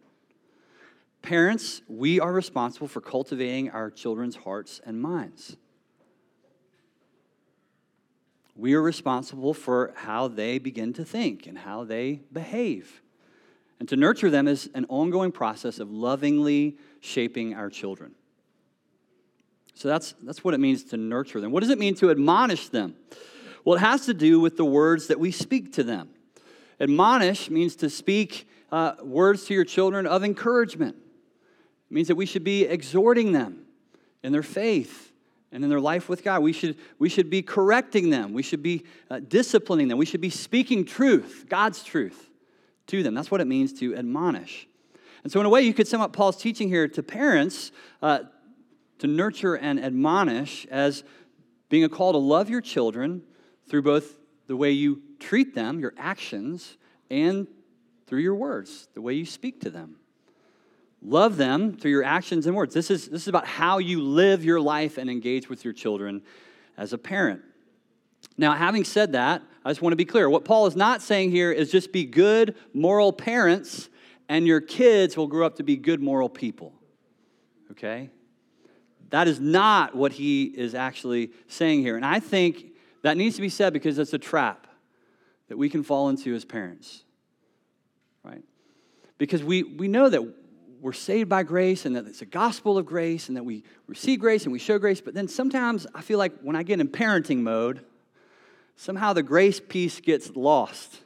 Parents, 1.22 1.80
we 1.88 2.20
are 2.20 2.32
responsible 2.32 2.86
for 2.86 3.00
cultivating 3.00 3.70
our 3.70 3.90
children's 3.90 4.36
hearts 4.36 4.80
and 4.84 5.00
minds. 5.00 5.56
We 8.56 8.74
are 8.74 8.82
responsible 8.82 9.54
for 9.54 9.92
how 9.96 10.28
they 10.28 10.58
begin 10.58 10.92
to 10.94 11.04
think 11.04 11.46
and 11.46 11.58
how 11.58 11.84
they 11.84 12.20
behave. 12.32 13.02
And 13.80 13.88
to 13.88 13.96
nurture 13.96 14.30
them 14.30 14.46
is 14.46 14.70
an 14.74 14.86
ongoing 14.88 15.32
process 15.32 15.78
of 15.78 15.90
lovingly 15.90 16.76
shaping 17.00 17.54
our 17.54 17.70
children. 17.70 18.14
So 19.74 19.88
that's, 19.88 20.14
that's 20.22 20.44
what 20.44 20.54
it 20.54 20.60
means 20.60 20.84
to 20.84 20.96
nurture 20.96 21.40
them. 21.40 21.50
What 21.50 21.60
does 21.60 21.70
it 21.70 21.78
mean 21.78 21.94
to 21.96 22.10
admonish 22.10 22.68
them? 22.68 22.94
Well, 23.64 23.76
it 23.76 23.80
has 23.80 24.06
to 24.06 24.14
do 24.14 24.38
with 24.40 24.56
the 24.56 24.64
words 24.64 25.08
that 25.08 25.18
we 25.18 25.32
speak 25.32 25.72
to 25.74 25.82
them. 25.82 26.10
Admonish 26.80 27.50
means 27.50 27.74
to 27.76 27.90
speak 27.90 28.48
uh, 28.74 28.96
words 29.04 29.44
to 29.44 29.54
your 29.54 29.64
children 29.64 30.04
of 30.04 30.24
encouragement. 30.24 30.96
It 30.96 31.94
means 31.94 32.08
that 32.08 32.16
we 32.16 32.26
should 32.26 32.42
be 32.42 32.64
exhorting 32.64 33.30
them 33.30 33.66
in 34.24 34.32
their 34.32 34.42
faith 34.42 35.12
and 35.52 35.62
in 35.62 35.70
their 35.70 35.78
life 35.78 36.08
with 36.08 36.24
God. 36.24 36.42
We 36.42 36.52
should, 36.52 36.76
we 36.98 37.08
should 37.08 37.30
be 37.30 37.40
correcting 37.40 38.10
them. 38.10 38.32
We 38.32 38.42
should 38.42 38.64
be 38.64 38.84
uh, 39.08 39.20
disciplining 39.20 39.86
them. 39.86 39.96
We 39.96 40.06
should 40.06 40.20
be 40.20 40.28
speaking 40.28 40.84
truth, 40.84 41.46
God's 41.48 41.84
truth 41.84 42.30
to 42.88 43.04
them. 43.04 43.14
That's 43.14 43.30
what 43.30 43.40
it 43.40 43.46
means 43.46 43.72
to 43.74 43.94
admonish. 43.94 44.66
And 45.22 45.30
so, 45.30 45.38
in 45.38 45.46
a 45.46 45.50
way, 45.50 45.62
you 45.62 45.72
could 45.72 45.86
sum 45.86 46.00
up 46.00 46.12
Paul's 46.12 46.36
teaching 46.36 46.66
here 46.66 46.88
to 46.88 47.02
parents 47.04 47.70
uh, 48.02 48.24
to 48.98 49.06
nurture 49.06 49.54
and 49.54 49.78
admonish 49.78 50.66
as 50.66 51.04
being 51.68 51.84
a 51.84 51.88
call 51.88 52.10
to 52.10 52.18
love 52.18 52.50
your 52.50 52.60
children 52.60 53.22
through 53.68 53.82
both 53.82 54.16
the 54.48 54.56
way 54.56 54.72
you 54.72 55.00
treat 55.20 55.54
them, 55.54 55.78
your 55.78 55.94
actions, 55.96 56.76
and 57.08 57.46
through 58.06 58.20
your 58.20 58.34
words, 58.34 58.88
the 58.94 59.00
way 59.00 59.14
you 59.14 59.26
speak 59.26 59.61
to 59.62 59.70
them. 59.70 59.96
Love 61.02 61.37
them 61.37 61.76
through 61.76 61.90
your 61.90 62.04
actions 62.04 62.46
and 62.46 62.56
words. 62.56 62.75
This 62.75 62.90
is, 62.90 63.08
this 63.08 63.23
is 63.23 63.28
about 63.28 63.46
how 63.46 63.78
you 63.78 64.02
live 64.02 64.44
your 64.44 64.61
life 64.61 64.96
and 64.96 65.11
engage 65.11 65.49
with 65.49 65.64
your 65.64 65.75
children 65.75 66.23
as 66.76 66.92
a 66.92 66.99
parent. 66.99 67.42
Now, 68.38 68.54
having 68.54 68.84
said 68.84 69.12
that, 69.12 69.42
I 69.64 69.70
just 69.70 69.82
want 69.82 69.92
to 69.92 69.96
be 69.96 70.06
clear. 70.06 70.28
What 70.28 70.44
Paul 70.44 70.66
is 70.66 70.76
not 70.76 71.02
saying 71.02 71.30
here 71.30 71.52
is 71.52 71.70
just 71.70 71.92
be 71.92 72.04
good, 72.04 72.56
moral 72.73 73.12
parents, 73.12 73.90
and 74.28 74.46
your 74.46 74.61
kids 74.61 75.16
will 75.16 75.26
grow 75.26 75.46
up 75.46 75.56
to 75.56 75.62
be 75.62 75.76
good, 75.76 76.00
moral 76.00 76.28
people. 76.28 76.73
Okay? 77.70 78.11
That 79.11 79.28
is 79.28 79.38
not 79.40 79.94
what 79.94 80.12
he 80.12 80.44
is 80.44 80.75
actually 80.75 81.30
saying 81.46 81.82
here. 81.82 81.96
And 81.96 82.04
I 82.04 82.18
think 82.18 82.73
that 83.02 83.16
needs 83.16 83.37
to 83.37 83.42
be 83.42 83.49
said 83.49 83.73
because 83.73 83.99
it's 83.99 84.14
a 84.14 84.18
trap 84.18 84.66
that 85.49 85.58
we 85.58 85.68
can 85.68 85.82
fall 85.82 86.08
into 86.08 86.34
as 86.34 86.44
parents. 86.44 87.03
Right? 88.24 88.42
Because 89.18 89.44
we, 89.44 89.62
we 89.62 89.86
know 89.86 90.08
that 90.08 90.22
we're 90.80 90.92
saved 90.92 91.28
by 91.28 91.42
grace 91.42 91.86
and 91.86 91.96
that 91.96 92.06
it's 92.06 92.20
a 92.20 92.26
gospel 92.26 92.76
of 92.76 92.84
grace 92.84 93.28
and 93.28 93.36
that 93.36 93.44
we 93.44 93.64
receive 93.86 94.20
grace 94.20 94.44
and 94.44 94.52
we 94.52 94.58
show 94.58 94.78
grace. 94.78 95.00
But 95.00 95.14
then 95.14 95.28
sometimes 95.28 95.86
I 95.94 96.02
feel 96.02 96.18
like 96.18 96.38
when 96.40 96.56
I 96.56 96.62
get 96.62 96.80
in 96.80 96.88
parenting 96.88 97.38
mode, 97.38 97.84
somehow 98.76 99.12
the 99.12 99.22
grace 99.22 99.60
piece 99.60 100.00
gets 100.00 100.34
lost. 100.36 101.00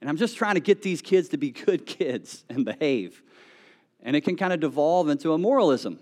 And 0.00 0.08
I'm 0.08 0.16
just 0.16 0.36
trying 0.36 0.54
to 0.54 0.60
get 0.60 0.82
these 0.82 1.02
kids 1.02 1.28
to 1.30 1.36
be 1.36 1.50
good 1.50 1.86
kids 1.86 2.44
and 2.48 2.64
behave. 2.64 3.22
And 4.02 4.16
it 4.16 4.22
can 4.22 4.36
kind 4.36 4.52
of 4.52 4.60
devolve 4.60 5.08
into 5.08 5.32
a 5.32 5.38
moralism 5.38 5.98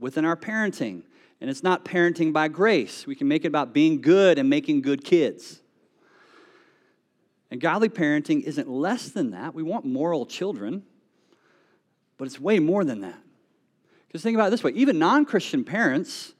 within 0.00 0.24
our 0.24 0.36
parenting. 0.36 1.02
And 1.40 1.48
it's 1.48 1.62
not 1.62 1.84
parenting 1.84 2.32
by 2.32 2.48
grace. 2.48 3.06
We 3.06 3.14
can 3.14 3.28
make 3.28 3.44
it 3.44 3.48
about 3.48 3.72
being 3.72 4.00
good 4.00 4.38
and 4.38 4.50
making 4.50 4.82
good 4.82 5.04
kids. 5.04 5.60
And 7.50 7.60
godly 7.60 7.88
parenting 7.88 8.42
isn't 8.42 8.68
less 8.68 9.08
than 9.08 9.30
that. 9.30 9.54
We 9.54 9.62
want 9.62 9.84
moral 9.84 10.26
children, 10.26 10.82
but 12.18 12.26
it's 12.26 12.40
way 12.40 12.58
more 12.58 12.84
than 12.84 13.00
that. 13.00 13.18
Because 14.06 14.22
think 14.22 14.34
about 14.34 14.48
it 14.48 14.50
this 14.50 14.64
way 14.64 14.72
even 14.72 14.98
non 14.98 15.24
Christian 15.24 15.64
parents 15.64 16.34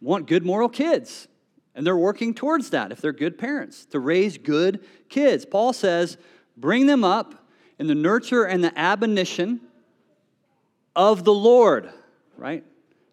want 0.00 0.26
good 0.26 0.44
moral 0.44 0.68
kids. 0.68 1.28
And 1.74 1.86
they're 1.86 1.96
working 1.96 2.34
towards 2.34 2.70
that 2.70 2.92
if 2.92 3.00
they're 3.00 3.12
good 3.12 3.38
parents, 3.38 3.86
to 3.86 3.98
raise 3.98 4.36
good 4.36 4.84
kids. 5.08 5.46
Paul 5.46 5.72
says, 5.72 6.18
bring 6.56 6.86
them 6.86 7.02
up 7.02 7.46
in 7.78 7.86
the 7.86 7.94
nurture 7.94 8.44
and 8.44 8.62
the 8.62 8.78
admonition 8.78 9.60
of 10.94 11.24
the 11.24 11.32
Lord, 11.32 11.90
right? 12.36 12.62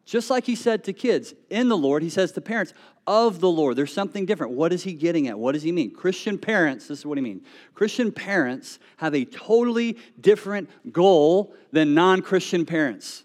Just 0.10 0.32
like 0.32 0.48
he 0.48 0.56
said 0.56 0.84
to 0.86 0.94
kids 0.94 1.36
in 1.52 1.70
the 1.70 1.78
Lord, 1.78 2.02
he 2.02 2.10
says 2.10 2.32
to 2.32 2.42
parents 2.42 2.74
of 3.06 3.42
the 3.42 3.50
Lord. 3.50 3.76
There's 3.76 3.94
something 3.94 4.26
different. 4.26 4.54
What 4.54 4.74
is 4.74 4.82
he 4.82 4.94
getting 4.94 5.28
at? 5.28 5.38
What 5.38 5.52
does 5.52 5.62
he 5.62 5.72
mean? 5.72 5.92
Christian 5.92 6.40
parents, 6.40 6.88
this 6.88 6.98
is 6.98 7.06
what 7.06 7.20
he 7.20 7.22
means. 7.22 7.46
Christian 7.76 8.12
parents 8.12 8.80
have 8.98 9.14
a 9.14 9.24
totally 9.24 10.00
different 10.20 10.92
goal 10.92 11.54
than 11.72 11.94
non 11.94 12.24
Christian 12.24 12.66
parents. 12.66 13.24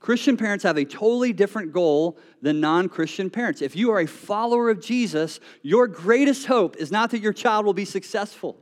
Christian 0.00 0.36
parents 0.36 0.64
have 0.64 0.76
a 0.76 0.84
totally 0.84 1.32
different 1.32 1.72
goal 1.72 2.18
than 2.42 2.60
non 2.60 2.90
Christian 2.90 3.30
parents. 3.30 3.62
If 3.62 3.74
you 3.74 3.90
are 3.90 4.00
a 4.00 4.06
follower 4.06 4.68
of 4.68 4.82
Jesus, 4.82 5.40
your 5.62 5.88
greatest 5.88 6.44
hope 6.44 6.76
is 6.76 6.92
not 6.92 7.10
that 7.12 7.20
your 7.20 7.32
child 7.32 7.64
will 7.64 7.72
be 7.72 7.86
successful. 7.86 8.58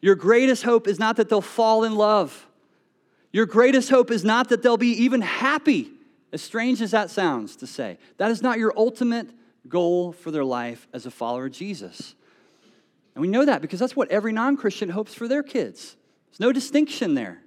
Your 0.00 0.16
greatest 0.16 0.64
hope 0.64 0.88
is 0.88 0.98
not 0.98 1.14
that 1.18 1.28
they'll 1.28 1.40
fall 1.40 1.84
in 1.84 1.94
love. 1.94 2.47
Your 3.32 3.46
greatest 3.46 3.90
hope 3.90 4.10
is 4.10 4.24
not 4.24 4.48
that 4.48 4.62
they'll 4.62 4.76
be 4.76 5.02
even 5.04 5.20
happy, 5.20 5.90
as 6.32 6.42
strange 6.42 6.80
as 6.80 6.92
that 6.92 7.10
sounds 7.10 7.56
to 7.56 7.66
say. 7.66 7.98
That 8.16 8.30
is 8.30 8.42
not 8.42 8.58
your 8.58 8.72
ultimate 8.76 9.28
goal 9.68 10.12
for 10.12 10.30
their 10.30 10.44
life 10.44 10.88
as 10.92 11.06
a 11.06 11.10
follower 11.10 11.46
of 11.46 11.52
Jesus. 11.52 12.14
And 13.14 13.22
we 13.22 13.28
know 13.28 13.44
that 13.44 13.60
because 13.60 13.80
that's 13.80 13.96
what 13.96 14.10
every 14.10 14.32
non 14.32 14.56
Christian 14.56 14.88
hopes 14.88 15.14
for 15.14 15.28
their 15.28 15.42
kids. 15.42 15.96
There's 16.30 16.40
no 16.40 16.52
distinction 16.52 17.14
there 17.14 17.42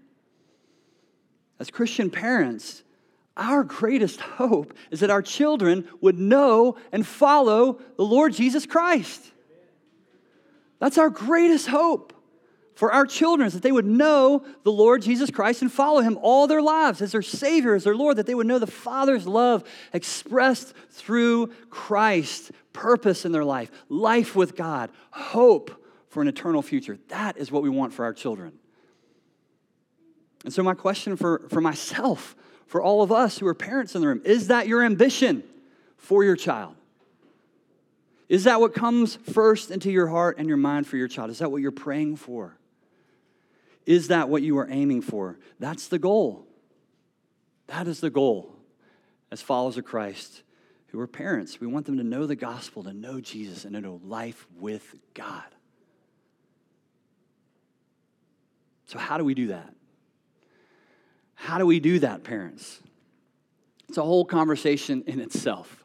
as 1.61 1.69
Christian 1.69 2.09
parents, 2.09 2.81
our 3.37 3.63
greatest 3.63 4.19
hope 4.19 4.73
is 4.89 5.01
that 5.01 5.11
our 5.11 5.21
children 5.21 5.87
would 6.01 6.17
know 6.17 6.75
and 6.91 7.05
follow 7.05 7.79
the 7.97 8.03
Lord 8.03 8.33
Jesus 8.33 8.65
Christ. 8.65 9.31
That's 10.79 10.97
our 10.97 11.11
greatest 11.11 11.67
hope 11.67 12.13
for 12.75 12.91
our 12.91 13.05
children 13.05 13.49
that 13.49 13.61
they 13.61 13.71
would 13.71 13.85
know 13.85 14.43
the 14.63 14.71
Lord 14.71 15.01
Jesus 15.01 15.29
Christ 15.29 15.61
and 15.61 15.71
follow 15.71 16.01
him 16.01 16.17
all 16.21 16.47
their 16.47 16.61
lives 16.61 17.01
as 17.01 17.11
their 17.11 17.21
Savior, 17.21 17.75
as 17.75 17.83
their 17.83 17.95
Lord, 17.95 18.17
that 18.17 18.25
they 18.25 18.35
would 18.35 18.47
know 18.47 18.59
the 18.59 18.67
Father's 18.67 19.27
love 19.27 19.63
expressed 19.93 20.73
through 20.89 21.47
Christ, 21.69 22.51
purpose 22.73 23.25
in 23.25 23.31
their 23.31 23.45
life, 23.45 23.71
life 23.89 24.35
with 24.35 24.55
God, 24.55 24.89
hope 25.11 25.85
for 26.07 26.21
an 26.21 26.27
eternal 26.27 26.61
future. 26.61 26.97
That 27.09 27.37
is 27.37 27.51
what 27.51 27.63
we 27.63 27.69
want 27.69 27.93
for 27.93 28.05
our 28.05 28.13
children. 28.13 28.53
And 30.43 30.53
so, 30.53 30.63
my 30.63 30.73
question 30.73 31.15
for, 31.15 31.47
for 31.49 31.61
myself, 31.61 32.35
for 32.65 32.81
all 32.81 33.03
of 33.03 33.11
us 33.11 33.37
who 33.37 33.47
are 33.47 33.53
parents 33.53 33.95
in 33.95 34.01
the 34.01 34.07
room, 34.07 34.21
is 34.25 34.47
that 34.47 34.67
your 34.67 34.83
ambition 34.83 35.43
for 35.97 36.23
your 36.23 36.35
child? 36.35 36.75
Is 38.27 38.45
that 38.45 38.59
what 38.61 38.73
comes 38.73 39.17
first 39.17 39.71
into 39.71 39.91
your 39.91 40.07
heart 40.07 40.37
and 40.39 40.47
your 40.47 40.57
mind 40.57 40.87
for 40.87 40.95
your 40.95 41.09
child? 41.09 41.29
Is 41.29 41.39
that 41.39 41.51
what 41.51 41.61
you're 41.61 41.69
praying 41.69 42.15
for? 42.15 42.57
Is 43.85 44.09
that 44.09 44.29
what 44.29 44.41
you 44.41 44.57
are 44.57 44.67
aiming 44.69 45.01
for? 45.01 45.39
That's 45.59 45.87
the 45.87 45.99
goal. 45.99 46.47
That 47.67 47.87
is 47.87 47.99
the 47.99 48.09
goal 48.09 48.55
as 49.31 49.41
followers 49.41 49.77
of 49.77 49.85
Christ 49.85 50.43
who 50.87 50.99
are 50.99 51.07
parents. 51.07 51.59
We 51.59 51.67
want 51.67 51.85
them 51.85 51.97
to 51.97 52.03
know 52.03 52.25
the 52.27 52.35
gospel, 52.35 52.83
to 52.83 52.93
know 52.93 53.21
Jesus, 53.21 53.63
and 53.65 53.73
to 53.75 53.81
know 53.81 54.01
life 54.03 54.45
with 54.59 54.95
God. 55.13 55.43
So, 58.85 58.99
how 58.99 59.17
do 59.17 59.23
we 59.23 59.33
do 59.33 59.47
that? 59.47 59.73
How 61.33 61.57
do 61.57 61.65
we 61.65 61.79
do 61.79 61.99
that, 61.99 62.23
parents? 62.23 62.81
It's 63.87 63.97
a 63.97 64.03
whole 64.03 64.25
conversation 64.25 65.03
in 65.07 65.19
itself. 65.19 65.83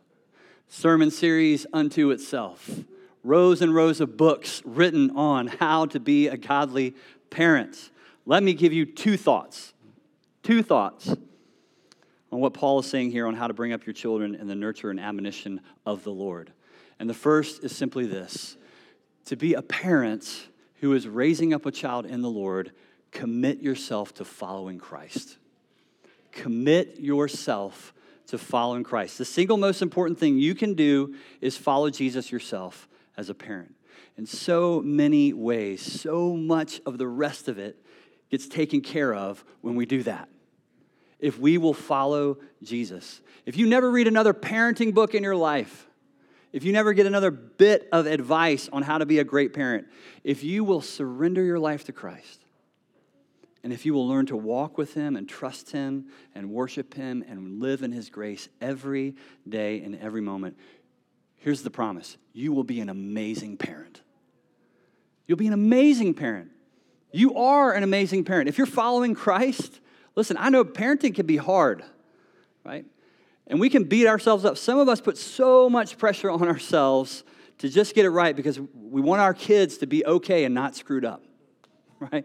Sermon 0.68 1.12
series 1.12 1.66
unto 1.72 2.10
itself, 2.10 2.68
rows 3.22 3.62
and 3.62 3.72
rows 3.72 4.00
of 4.00 4.16
books 4.16 4.60
written 4.64 5.10
on 5.16 5.46
how 5.46 5.86
to 5.86 6.00
be 6.00 6.26
a 6.26 6.36
godly 6.36 6.94
parent. 7.36 7.90
Let 8.24 8.42
me 8.42 8.54
give 8.54 8.72
you 8.72 8.86
two 8.86 9.18
thoughts. 9.18 9.74
Two 10.42 10.62
thoughts 10.62 11.14
on 12.32 12.40
what 12.40 12.54
Paul 12.54 12.78
is 12.78 12.86
saying 12.86 13.10
here 13.10 13.26
on 13.26 13.34
how 13.34 13.46
to 13.46 13.52
bring 13.52 13.74
up 13.74 13.84
your 13.84 13.92
children 13.92 14.34
in 14.34 14.46
the 14.46 14.54
nurture 14.54 14.90
and 14.90 14.98
admonition 14.98 15.60
of 15.84 16.02
the 16.02 16.10
Lord. 16.10 16.50
And 16.98 17.10
the 17.10 17.14
first 17.14 17.62
is 17.62 17.76
simply 17.76 18.06
this 18.06 18.56
to 19.26 19.36
be 19.36 19.52
a 19.52 19.60
parent 19.60 20.46
who 20.76 20.94
is 20.94 21.06
raising 21.06 21.52
up 21.52 21.66
a 21.66 21.70
child 21.70 22.06
in 22.06 22.22
the 22.22 22.30
Lord, 22.30 22.72
commit 23.10 23.60
yourself 23.60 24.14
to 24.14 24.24
following 24.24 24.78
Christ. 24.78 25.36
Commit 26.32 26.98
yourself 27.00 27.92
to 28.28 28.38
following 28.38 28.82
Christ. 28.82 29.18
The 29.18 29.26
single 29.26 29.58
most 29.58 29.82
important 29.82 30.18
thing 30.18 30.38
you 30.38 30.54
can 30.54 30.72
do 30.72 31.14
is 31.42 31.54
follow 31.58 31.90
Jesus 31.90 32.32
yourself 32.32 32.88
as 33.14 33.28
a 33.28 33.34
parent. 33.34 33.75
In 34.16 34.26
so 34.26 34.80
many 34.80 35.32
ways, 35.32 35.82
so 35.82 36.34
much 36.34 36.80
of 36.86 36.98
the 36.98 37.06
rest 37.06 37.48
of 37.48 37.58
it 37.58 37.84
gets 38.30 38.48
taken 38.48 38.80
care 38.80 39.14
of 39.14 39.44
when 39.60 39.76
we 39.76 39.86
do 39.86 40.02
that. 40.04 40.28
If 41.18 41.38
we 41.38 41.58
will 41.58 41.74
follow 41.74 42.38
Jesus. 42.62 43.20
If 43.44 43.56
you 43.56 43.66
never 43.66 43.90
read 43.90 44.08
another 44.08 44.34
parenting 44.34 44.94
book 44.94 45.14
in 45.14 45.22
your 45.22 45.36
life, 45.36 45.88
if 46.52 46.64
you 46.64 46.72
never 46.72 46.92
get 46.92 47.06
another 47.06 47.30
bit 47.30 47.88
of 47.92 48.06
advice 48.06 48.68
on 48.72 48.82
how 48.82 48.98
to 48.98 49.06
be 49.06 49.18
a 49.18 49.24
great 49.24 49.52
parent, 49.52 49.86
if 50.24 50.42
you 50.42 50.64
will 50.64 50.80
surrender 50.80 51.42
your 51.42 51.58
life 51.58 51.84
to 51.84 51.92
Christ, 51.92 52.44
and 53.62 53.72
if 53.72 53.84
you 53.84 53.92
will 53.92 54.06
learn 54.06 54.26
to 54.26 54.36
walk 54.36 54.78
with 54.78 54.94
Him 54.94 55.16
and 55.16 55.28
trust 55.28 55.72
Him 55.72 56.06
and 56.34 56.50
worship 56.50 56.94
Him 56.94 57.24
and 57.28 57.60
live 57.60 57.82
in 57.82 57.92
His 57.92 58.08
grace 58.08 58.48
every 58.60 59.16
day 59.48 59.82
and 59.82 59.96
every 59.96 60.20
moment, 60.20 60.56
here's 61.36 61.62
the 61.62 61.70
promise 61.70 62.16
you 62.32 62.52
will 62.52 62.64
be 62.64 62.80
an 62.80 62.88
amazing 62.88 63.56
parent. 63.56 64.02
You'll 65.26 65.38
be 65.38 65.46
an 65.46 65.52
amazing 65.52 66.14
parent. 66.14 66.50
You 67.12 67.34
are 67.36 67.72
an 67.72 67.82
amazing 67.82 68.24
parent. 68.24 68.48
If 68.48 68.58
you're 68.58 68.66
following 68.66 69.14
Christ, 69.14 69.80
listen, 70.14 70.36
I 70.38 70.50
know 70.50 70.64
parenting 70.64 71.14
can 71.14 71.26
be 71.26 71.36
hard, 71.36 71.82
right? 72.64 72.84
And 73.46 73.60
we 73.60 73.70
can 73.70 73.84
beat 73.84 74.06
ourselves 74.06 74.44
up. 74.44 74.58
Some 74.58 74.78
of 74.78 74.88
us 74.88 75.00
put 75.00 75.16
so 75.16 75.70
much 75.70 75.98
pressure 75.98 76.30
on 76.30 76.46
ourselves 76.46 77.24
to 77.58 77.68
just 77.68 77.94
get 77.94 78.04
it 78.04 78.10
right 78.10 78.36
because 78.36 78.60
we 78.60 79.00
want 79.00 79.20
our 79.20 79.32
kids 79.32 79.78
to 79.78 79.86
be 79.86 80.04
okay 80.04 80.44
and 80.44 80.54
not 80.54 80.76
screwed 80.76 81.04
up, 81.04 81.22
right? 82.00 82.24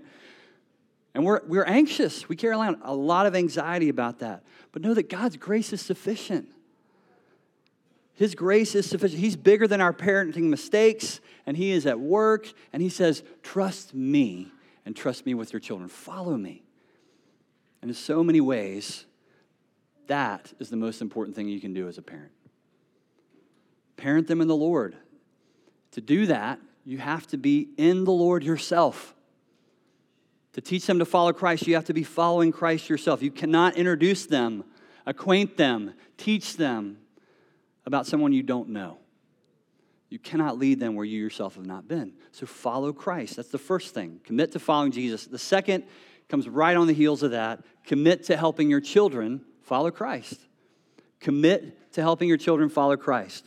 And 1.13 1.25
we're, 1.25 1.41
we're 1.46 1.65
anxious. 1.65 2.27
We 2.27 2.36
carry 2.36 2.53
around 2.53 2.77
a 2.84 2.93
lot 2.93 3.25
of 3.25 3.36
anxiety 3.36 3.89
about 3.89 4.20
that. 4.20 4.43
But 4.72 4.81
know 4.81 4.93
that 4.93 5.10
God's 5.10 5.38
grace 5.38 5.74
is 5.74 5.81
sufficient. 5.81 6.50
His 8.22 8.36
grace 8.36 8.75
is 8.75 8.88
sufficient. 8.88 9.20
He's 9.20 9.36
bigger 9.36 9.68
than 9.68 9.82
our 9.82 9.92
parenting 9.92 10.44
mistakes, 10.44 11.22
and 11.48 11.58
He 11.58 11.72
is 11.72 11.88
at 11.88 12.00
work, 12.00 12.54
and 12.72 12.80
He 12.80 12.88
says, 12.88 13.24
Trust 13.42 13.96
me 13.96 14.51
and 14.86 14.96
trust 14.96 15.25
me 15.25 15.34
with 15.34 15.51
your 15.51 15.60
children. 15.60 15.90
Follow 15.90 16.38
me. 16.38 16.62
And 17.82 17.90
in 17.90 17.96
so 17.96 18.24
many 18.24 18.40
ways, 18.40 19.06
that 20.06 20.54
is 20.60 20.70
the 20.70 20.75
most 20.75 21.01
important 21.01 21.36
thing 21.36 21.48
you 21.48 21.60
can 21.60 21.74
do 21.74 21.88
as 21.88 21.98
a 21.98 22.04
parent. 22.04 22.32
Parent 23.98 24.28
them 24.28 24.40
in 24.40 24.48
the 24.48 24.56
Lord. 24.56 24.96
To 25.94 26.01
do 26.01 26.28
that, 26.28 26.60
you 26.86 27.00
have 27.00 27.25
to 27.25 27.38
be 27.38 27.70
in 27.75 28.04
the 28.04 28.12
Lord 28.12 28.44
yourself. 28.44 29.16
To 30.54 30.62
teach 30.62 30.86
them 30.86 31.00
to 31.00 31.06
follow 31.06 31.34
Christ, 31.34 31.66
you 31.66 31.74
have 31.74 31.86
to 31.86 31.94
be 31.96 32.04
following 32.04 32.51
Christ 32.51 32.88
yourself. 32.88 33.24
You 33.24 33.32
cannot 33.32 33.78
introduce 33.78 34.28
them, 34.28 34.63
acquaint 35.08 35.58
them, 35.58 35.96
teach 36.18 36.58
them 36.58 36.98
about 37.86 38.08
someone 38.08 38.34
you 38.34 38.44
don't 38.44 38.70
know. 38.70 38.98
You 40.10 40.20
cannot 40.20 40.58
lead 40.58 40.80
them 40.80 40.96
where 40.96 41.06
you 41.06 41.20
yourself 41.20 41.56
have 41.56 41.66
not 41.66 41.88
been. 41.88 42.14
So 42.34 42.46
follow 42.46 42.92
Christ. 42.92 43.38
That's 43.38 43.50
the 43.50 43.58
first 43.58 43.94
thing. 43.94 44.20
Commit 44.26 44.52
to 44.52 44.60
following 44.60 44.92
Jesus. 44.92 45.25
The 45.25 45.40
second 45.40 45.86
comes 46.27 46.50
right 46.50 46.75
on 46.75 46.88
the 46.88 46.94
heels 46.94 47.24
of 47.24 47.32
that. 47.32 47.64
Commit 47.86 48.25
to 48.25 48.36
helping 48.36 48.70
your 48.70 48.82
children 48.82 49.42
follow 49.62 49.90
Christ. 49.90 50.40
Commit 51.22 51.94
to 51.94 52.01
helping 52.01 52.27
your 52.27 52.38
children 52.38 52.70
follow 52.70 52.98
Christ. 52.98 53.46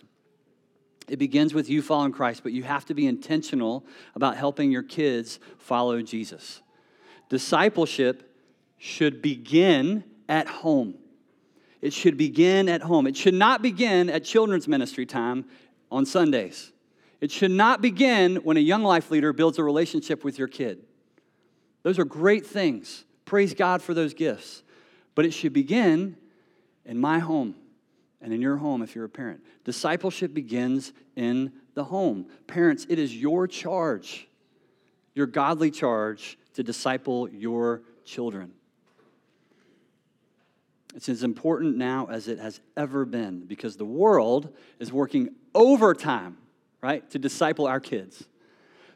It 1.06 1.18
begins 1.18 1.52
with 1.52 1.68
you 1.68 1.82
following 1.82 2.12
Christ, 2.12 2.42
but 2.42 2.52
you 2.52 2.62
have 2.62 2.86
to 2.86 2.94
be 2.94 3.06
intentional 3.06 3.84
about 4.14 4.36
helping 4.36 4.72
your 4.72 4.82
kids 4.82 5.38
follow 5.58 6.00
Jesus. 6.00 6.62
Discipleship 7.28 8.34
should 8.78 9.20
begin 9.20 10.04
at 10.28 10.48
home. 10.48 10.94
It 11.84 11.92
should 11.92 12.16
begin 12.16 12.70
at 12.70 12.80
home. 12.80 13.06
It 13.06 13.14
should 13.14 13.34
not 13.34 13.60
begin 13.60 14.08
at 14.08 14.24
children's 14.24 14.66
ministry 14.66 15.04
time 15.04 15.44
on 15.90 16.06
Sundays. 16.06 16.72
It 17.20 17.30
should 17.30 17.50
not 17.50 17.82
begin 17.82 18.36
when 18.36 18.56
a 18.56 18.60
young 18.60 18.82
life 18.82 19.10
leader 19.10 19.34
builds 19.34 19.58
a 19.58 19.62
relationship 19.62 20.24
with 20.24 20.38
your 20.38 20.48
kid. 20.48 20.82
Those 21.82 21.98
are 21.98 22.06
great 22.06 22.46
things. 22.46 23.04
Praise 23.26 23.52
God 23.52 23.82
for 23.82 23.92
those 23.92 24.14
gifts. 24.14 24.62
But 25.14 25.26
it 25.26 25.32
should 25.32 25.52
begin 25.52 26.16
in 26.86 26.98
my 26.98 27.18
home 27.18 27.54
and 28.22 28.32
in 28.32 28.40
your 28.40 28.56
home 28.56 28.80
if 28.80 28.94
you're 28.94 29.04
a 29.04 29.10
parent. 29.10 29.42
Discipleship 29.64 30.32
begins 30.32 30.94
in 31.16 31.52
the 31.74 31.84
home. 31.84 32.28
Parents, 32.46 32.86
it 32.88 32.98
is 32.98 33.14
your 33.14 33.46
charge, 33.46 34.26
your 35.14 35.26
godly 35.26 35.70
charge, 35.70 36.38
to 36.54 36.62
disciple 36.62 37.28
your 37.28 37.82
children. 38.06 38.54
It's 40.94 41.08
as 41.08 41.24
important 41.24 41.76
now 41.76 42.06
as 42.10 42.28
it 42.28 42.38
has 42.38 42.60
ever 42.76 43.04
been 43.04 43.44
because 43.46 43.76
the 43.76 43.84
world 43.84 44.54
is 44.78 44.92
working 44.92 45.30
overtime, 45.54 46.36
right, 46.80 47.08
to 47.10 47.18
disciple 47.18 47.66
our 47.66 47.80
kids. 47.80 48.24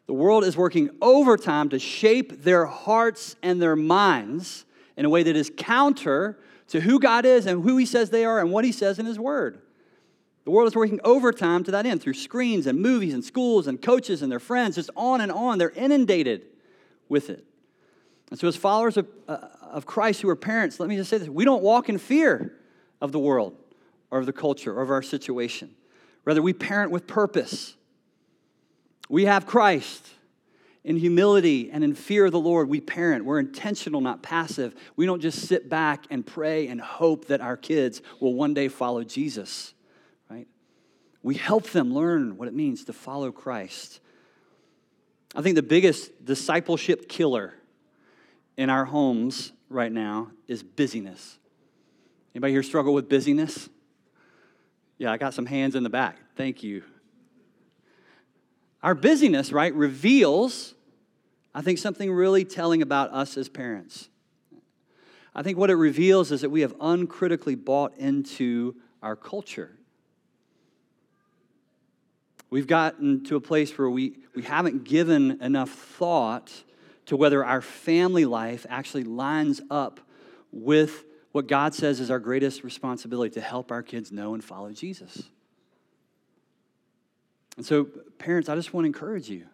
The 0.07 0.15
world 0.15 0.45
is 0.45 0.57
working 0.57 0.91
overtime 1.03 1.69
to 1.71 1.79
shape 1.79 2.43
their 2.43 2.67
hearts 2.67 3.37
and 3.43 3.61
their 3.61 3.77
minds 3.77 4.65
in 4.97 5.05
a 5.05 5.11
way 5.11 5.23
that 5.23 5.37
is 5.37 5.51
counter 5.57 6.39
to 6.69 6.81
who 6.81 7.01
God 7.01 7.25
is 7.25 7.47
and 7.47 7.63
who 7.63 7.77
He 7.77 7.87
says 7.87 8.11
they 8.11 8.25
are 8.25 8.39
and 8.39 8.53
what 8.53 8.65
He 8.65 8.73
says 8.73 8.99
in 8.99 9.07
His 9.07 9.19
Word. 9.19 9.61
The 10.45 10.51
world 10.51 10.69
is 10.69 10.77
working 10.77 11.01
overtime 11.05 11.65
to 11.65 11.71
that 11.73 11.85
end 11.85 12.01
through 12.01 12.15
screens 12.15 12.67
and 12.67 12.81
movies 12.81 13.13
and 13.13 13.25
schools 13.25 13.67
and 13.67 13.83
coaches 13.83 14.23
and 14.23 14.33
their 14.33 14.41
friends, 14.41 14.77
just 14.77 14.89
on 14.97 15.21
and 15.21 15.31
on. 15.31 15.59
They're 15.59 15.71
inundated 15.71 16.43
with 17.09 17.29
it. 17.29 17.45
And 18.31 18.38
so, 18.38 18.47
as 18.47 18.57
followers 18.57 18.97
of, 18.97 19.09
uh, 19.27 19.38
of 19.62 19.87
Christ 19.87 20.23
who 20.23 20.29
are 20.29 20.37
parents, 20.37 20.79
let 20.79 20.88
me 20.88 20.97
just 20.97 21.11
say 21.11 21.19
this 21.19 21.29
we 21.29 21.45
don't 21.45 21.62
walk 21.62 21.88
in 21.88 21.99
fear 21.99 22.53
of 23.01 23.12
the 23.12 23.19
world 23.19 23.57
or 24.11 24.19
of 24.19 24.27
the 24.27 24.33
culture 24.33 24.77
or 24.77 24.83
of 24.83 24.91
our 24.91 25.03
situation. 25.03 25.75
Rather, 26.25 26.43
we 26.43 26.53
parent 26.53 26.91
with 26.91 27.07
purpose. 27.07 27.75
We 29.09 29.25
have 29.25 29.47
Christ. 29.47 30.07
In 30.85 30.97
humility 30.97 31.71
and 31.71 31.85
in 31.85 31.95
fear 31.95 32.27
of 32.27 32.33
the 32.33 32.41
Lord, 32.41 32.69
we 32.69 32.81
parent. 32.81 33.25
We're 33.25 33.41
intentional, 33.41 34.01
not 34.01 34.23
passive. 34.23 34.75
We 34.97 35.07
don't 35.07 35.21
just 35.21 35.47
sit 35.47 35.69
back 35.69 36.05
and 36.09 36.25
pray 36.25 36.69
and 36.69 36.81
hope 36.81 37.27
that 37.27 37.41
our 37.41 37.57
kids 37.57 38.01
will 38.21 38.33
one 38.33 38.55
day 38.55 38.69
follow 38.69 39.05
Jesus, 39.05 39.75
right? 40.31 40.47
We 41.23 41.35
help 41.35 41.71
them 41.71 41.93
learn 41.93 42.38
what 42.38 42.49
it 42.49 42.55
means 42.55 42.85
to 42.85 42.93
follow 42.93 43.33
Christ. 43.33 44.01
I 45.35 45.43
think 45.43 45.57
the 45.57 45.62
biggest 45.62 46.25
discipleship 46.25 47.09
killer 47.09 47.55
in 48.59 48.68
our 48.68 48.85
homes 48.85 49.53
right 49.71 49.92
now 49.92 50.33
is 50.49 50.62
busyness. 50.62 51.38
Anybody 52.35 52.53
here 52.53 52.62
struggle 52.64 52.92
with 52.92 53.09
busyness? 53.09 53.71
Yeah, 54.99 55.12
I 55.12 55.16
got 55.16 55.33
some 55.33 55.47
hands 55.47 55.77
in 55.77 55.85
the 55.85 55.88
back. 55.88 56.18
Thank 56.37 56.64
you. 56.64 56.83
Our 58.83 58.97
busyness, 58.97 59.53
right, 59.53 59.73
reveals, 59.73 60.75
I 61.55 61.62
think, 61.62 61.79
something 61.79 62.12
really 62.12 62.44
telling 62.44 62.83
about 62.83 63.12
us 63.12 63.37
as 63.37 63.49
parents. 63.49 64.09
I 65.35 65.44
think 65.44 65.57
what 65.57 65.71
it 65.71 65.77
reveals 65.77 66.33
is 66.33 66.40
that 66.40 66.51
we 66.51 66.62
have 66.62 66.75
uncritically 66.81 67.55
bought 67.55 67.97
into 67.97 68.75
our 69.03 69.14
culture. 69.14 69.77
We've 72.51 72.66
gotten 72.66 73.23
to 73.25 73.37
a 73.37 73.40
place 73.40 73.77
where 73.79 73.90
we, 73.90 74.16
we 74.35 74.42
haven't 74.42 74.83
given 74.83 75.40
enough 75.42 75.71
thought 75.71 76.64
to 77.09 77.16
whether 77.16 77.42
our 77.42 77.62
family 77.62 78.27
life 78.27 78.66
actually 78.68 79.03
lines 79.03 79.62
up 79.71 79.99
with 80.53 81.07
what 81.33 81.47
God 81.47 81.75
says 81.75 82.01
is 82.01 82.11
our 82.11 82.18
greatest 82.18 82.62
responsibility 82.62 83.33
to 83.35 83.40
help 83.40 83.73
our 83.73 83.83
kids 83.83 84.12
know 84.12 84.35
and 84.35 84.44
follow 84.44 84.73
Jesus. 84.73 85.23
And 87.57 87.64
so, 87.64 87.85
parents, 88.18 88.51
I 88.51 88.55
just 88.57 88.75
want 88.75 88.85
to 88.85 88.88
encourage 88.88 89.31
you. 89.31 89.47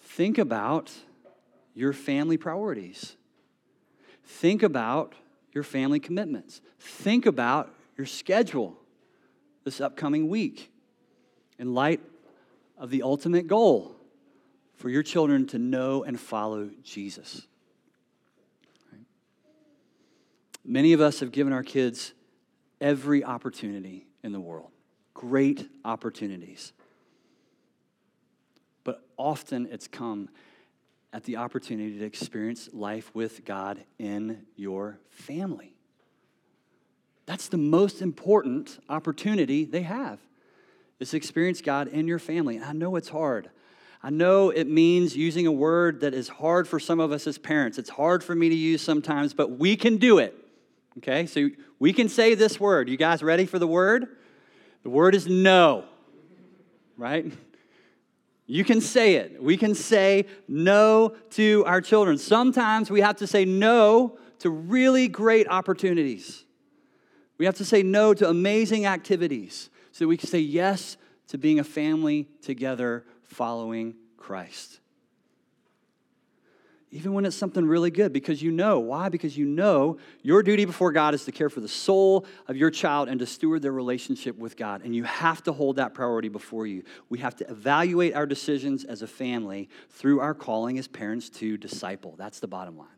Think 0.00 0.38
about 0.38 0.90
your 1.74 1.92
family 1.92 2.38
priorities, 2.38 3.16
think 4.24 4.62
about 4.62 5.14
your 5.52 5.64
family 5.64 6.00
commitments, 6.00 6.62
think 6.78 7.26
about 7.26 7.74
your 7.98 8.06
schedule 8.06 8.78
this 9.64 9.82
upcoming 9.82 10.30
week 10.30 10.72
in 11.58 11.74
light 11.74 12.00
of 12.78 12.88
the 12.88 13.02
ultimate 13.02 13.46
goal 13.46 13.95
for 14.76 14.88
your 14.88 15.02
children 15.02 15.46
to 15.48 15.58
know 15.58 16.04
and 16.04 16.20
follow 16.20 16.70
Jesus. 16.82 17.46
Many 20.64 20.92
of 20.92 21.00
us 21.00 21.20
have 21.20 21.32
given 21.32 21.52
our 21.52 21.62
kids 21.62 22.12
every 22.80 23.24
opportunity 23.24 24.06
in 24.22 24.32
the 24.32 24.40
world, 24.40 24.70
great 25.14 25.68
opportunities. 25.84 26.72
but 28.86 29.02
often 29.16 29.66
it's 29.72 29.88
come 29.88 30.28
at 31.12 31.24
the 31.24 31.36
opportunity 31.36 31.98
to 31.98 32.04
experience 32.04 32.68
life 32.72 33.10
with 33.14 33.44
God 33.44 33.82
in 33.98 34.46
your 34.54 35.00
family. 35.10 35.74
That's 37.26 37.48
the 37.48 37.56
most 37.56 38.00
important 38.00 38.78
opportunity 38.88 39.64
they 39.64 39.82
have 39.82 40.20
is 41.00 41.14
experience 41.14 41.60
God 41.60 41.88
in 41.88 42.06
your 42.06 42.20
family. 42.20 42.54
And 42.56 42.64
I 42.64 42.72
know 42.72 42.94
it's 42.94 43.08
hard. 43.08 43.50
I 44.02 44.10
know 44.10 44.50
it 44.50 44.68
means 44.68 45.16
using 45.16 45.46
a 45.46 45.52
word 45.52 46.00
that 46.00 46.14
is 46.14 46.28
hard 46.28 46.68
for 46.68 46.78
some 46.78 47.00
of 47.00 47.12
us 47.12 47.26
as 47.26 47.38
parents. 47.38 47.78
It's 47.78 47.90
hard 47.90 48.22
for 48.22 48.34
me 48.34 48.48
to 48.48 48.54
use 48.54 48.82
sometimes, 48.82 49.34
but 49.34 49.58
we 49.58 49.76
can 49.76 49.96
do 49.96 50.18
it. 50.18 50.34
Okay, 50.98 51.26
so 51.26 51.50
we 51.78 51.92
can 51.92 52.08
say 52.08 52.34
this 52.34 52.58
word. 52.58 52.88
You 52.88 52.96
guys 52.96 53.22
ready 53.22 53.46
for 53.46 53.58
the 53.58 53.66
word? 53.66 54.08
The 54.82 54.90
word 54.90 55.14
is 55.14 55.26
no, 55.26 55.84
right? 56.96 57.32
You 58.46 58.64
can 58.64 58.80
say 58.80 59.16
it. 59.16 59.42
We 59.42 59.56
can 59.56 59.74
say 59.74 60.26
no 60.46 61.14
to 61.30 61.64
our 61.66 61.80
children. 61.80 62.16
Sometimes 62.16 62.90
we 62.90 63.00
have 63.00 63.16
to 63.16 63.26
say 63.26 63.44
no 63.44 64.18
to 64.38 64.50
really 64.50 65.08
great 65.08 65.48
opportunities. 65.48 66.44
We 67.38 67.44
have 67.44 67.56
to 67.56 67.64
say 67.64 67.82
no 67.82 68.14
to 68.14 68.28
amazing 68.28 68.86
activities 68.86 69.68
so 69.92 70.06
we 70.06 70.16
can 70.16 70.28
say 70.28 70.38
yes 70.38 70.96
to 71.28 71.38
being 71.38 71.58
a 71.58 71.64
family 71.64 72.28
together 72.40 73.04
following 73.26 73.94
Christ 74.16 74.80
even 76.96 77.12
when 77.12 77.26
it's 77.26 77.36
something 77.36 77.66
really 77.66 77.90
good, 77.90 78.12
because 78.12 78.42
you 78.42 78.50
know. 78.50 78.78
Why? 78.78 79.10
Because 79.10 79.36
you 79.36 79.44
know 79.44 79.98
your 80.22 80.42
duty 80.42 80.64
before 80.64 80.92
God 80.92 81.14
is 81.14 81.24
to 81.24 81.32
care 81.32 81.50
for 81.50 81.60
the 81.60 81.68
soul 81.68 82.24
of 82.46 82.56
your 82.56 82.70
child 82.70 83.08
and 83.10 83.18
to 83.20 83.26
steward 83.26 83.60
their 83.60 83.72
relationship 83.72 84.38
with 84.38 84.56
God. 84.56 84.82
And 84.82 84.94
you 84.94 85.04
have 85.04 85.42
to 85.42 85.52
hold 85.52 85.76
that 85.76 85.94
priority 85.94 86.28
before 86.28 86.66
you. 86.66 86.84
We 87.10 87.18
have 87.18 87.36
to 87.36 87.50
evaluate 87.50 88.14
our 88.14 88.24
decisions 88.24 88.84
as 88.84 89.02
a 89.02 89.06
family 89.06 89.68
through 89.90 90.20
our 90.20 90.32
calling 90.32 90.78
as 90.78 90.88
parents 90.88 91.28
to 91.30 91.58
disciple. 91.58 92.14
That's 92.16 92.40
the 92.40 92.48
bottom 92.48 92.78
line. 92.78 92.88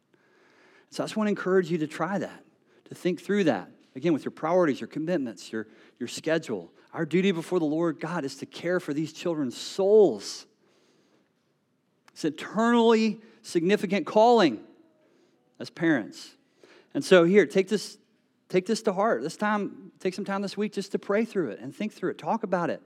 So 0.91 1.03
I 1.03 1.07
just 1.07 1.17
want 1.17 1.27
to 1.27 1.31
encourage 1.31 1.71
you 1.71 1.79
to 1.79 1.87
try 1.87 2.19
that, 2.19 2.45
to 2.85 2.95
think 2.95 3.21
through 3.21 3.45
that. 3.45 3.71
Again, 3.97 4.13
with 4.13 4.25
your 4.25 4.33
priorities, 4.33 4.81
your 4.81 4.89
commitments, 4.89 5.51
your, 5.51 5.67
your 5.99 6.09
schedule. 6.09 6.73
Our 6.93 7.05
duty 7.05 7.33
before 7.33 7.59
the 7.59 7.67
Lord 7.67 8.01
God 8.01 8.25
is 8.25 8.37
to 8.37 8.47
care 8.47 8.81
for 8.81 8.95
these 8.95 9.13
children's 9.13 9.57
souls. 9.57 10.47
It's 12.13 12.25
an 12.25 12.33
eternally 12.33 13.21
significant 13.43 14.07
calling 14.07 14.61
as 15.61 15.71
parents. 15.71 16.31
And 16.95 17.05
so 17.05 17.25
here, 17.25 17.47
take 17.47 17.69
this, 17.69 17.99
take 18.49 18.67
this 18.67 18.83
to 18.83 18.93
heart. 18.93 19.23
This 19.23 19.37
time, 19.37 19.93
take 20.01 20.15
some 20.15 20.25
time 20.25 20.43
this 20.43 20.57
week 20.57 20.73
just 20.73 20.93
to 20.93 20.99
pray 20.99 21.25
through 21.25 21.51
it 21.51 21.61
and 21.61 21.75
think 21.75 21.93
through 21.93 22.11
it. 22.11 22.19
Talk 22.19 22.43
about 22.43 22.71
it 22.71 22.83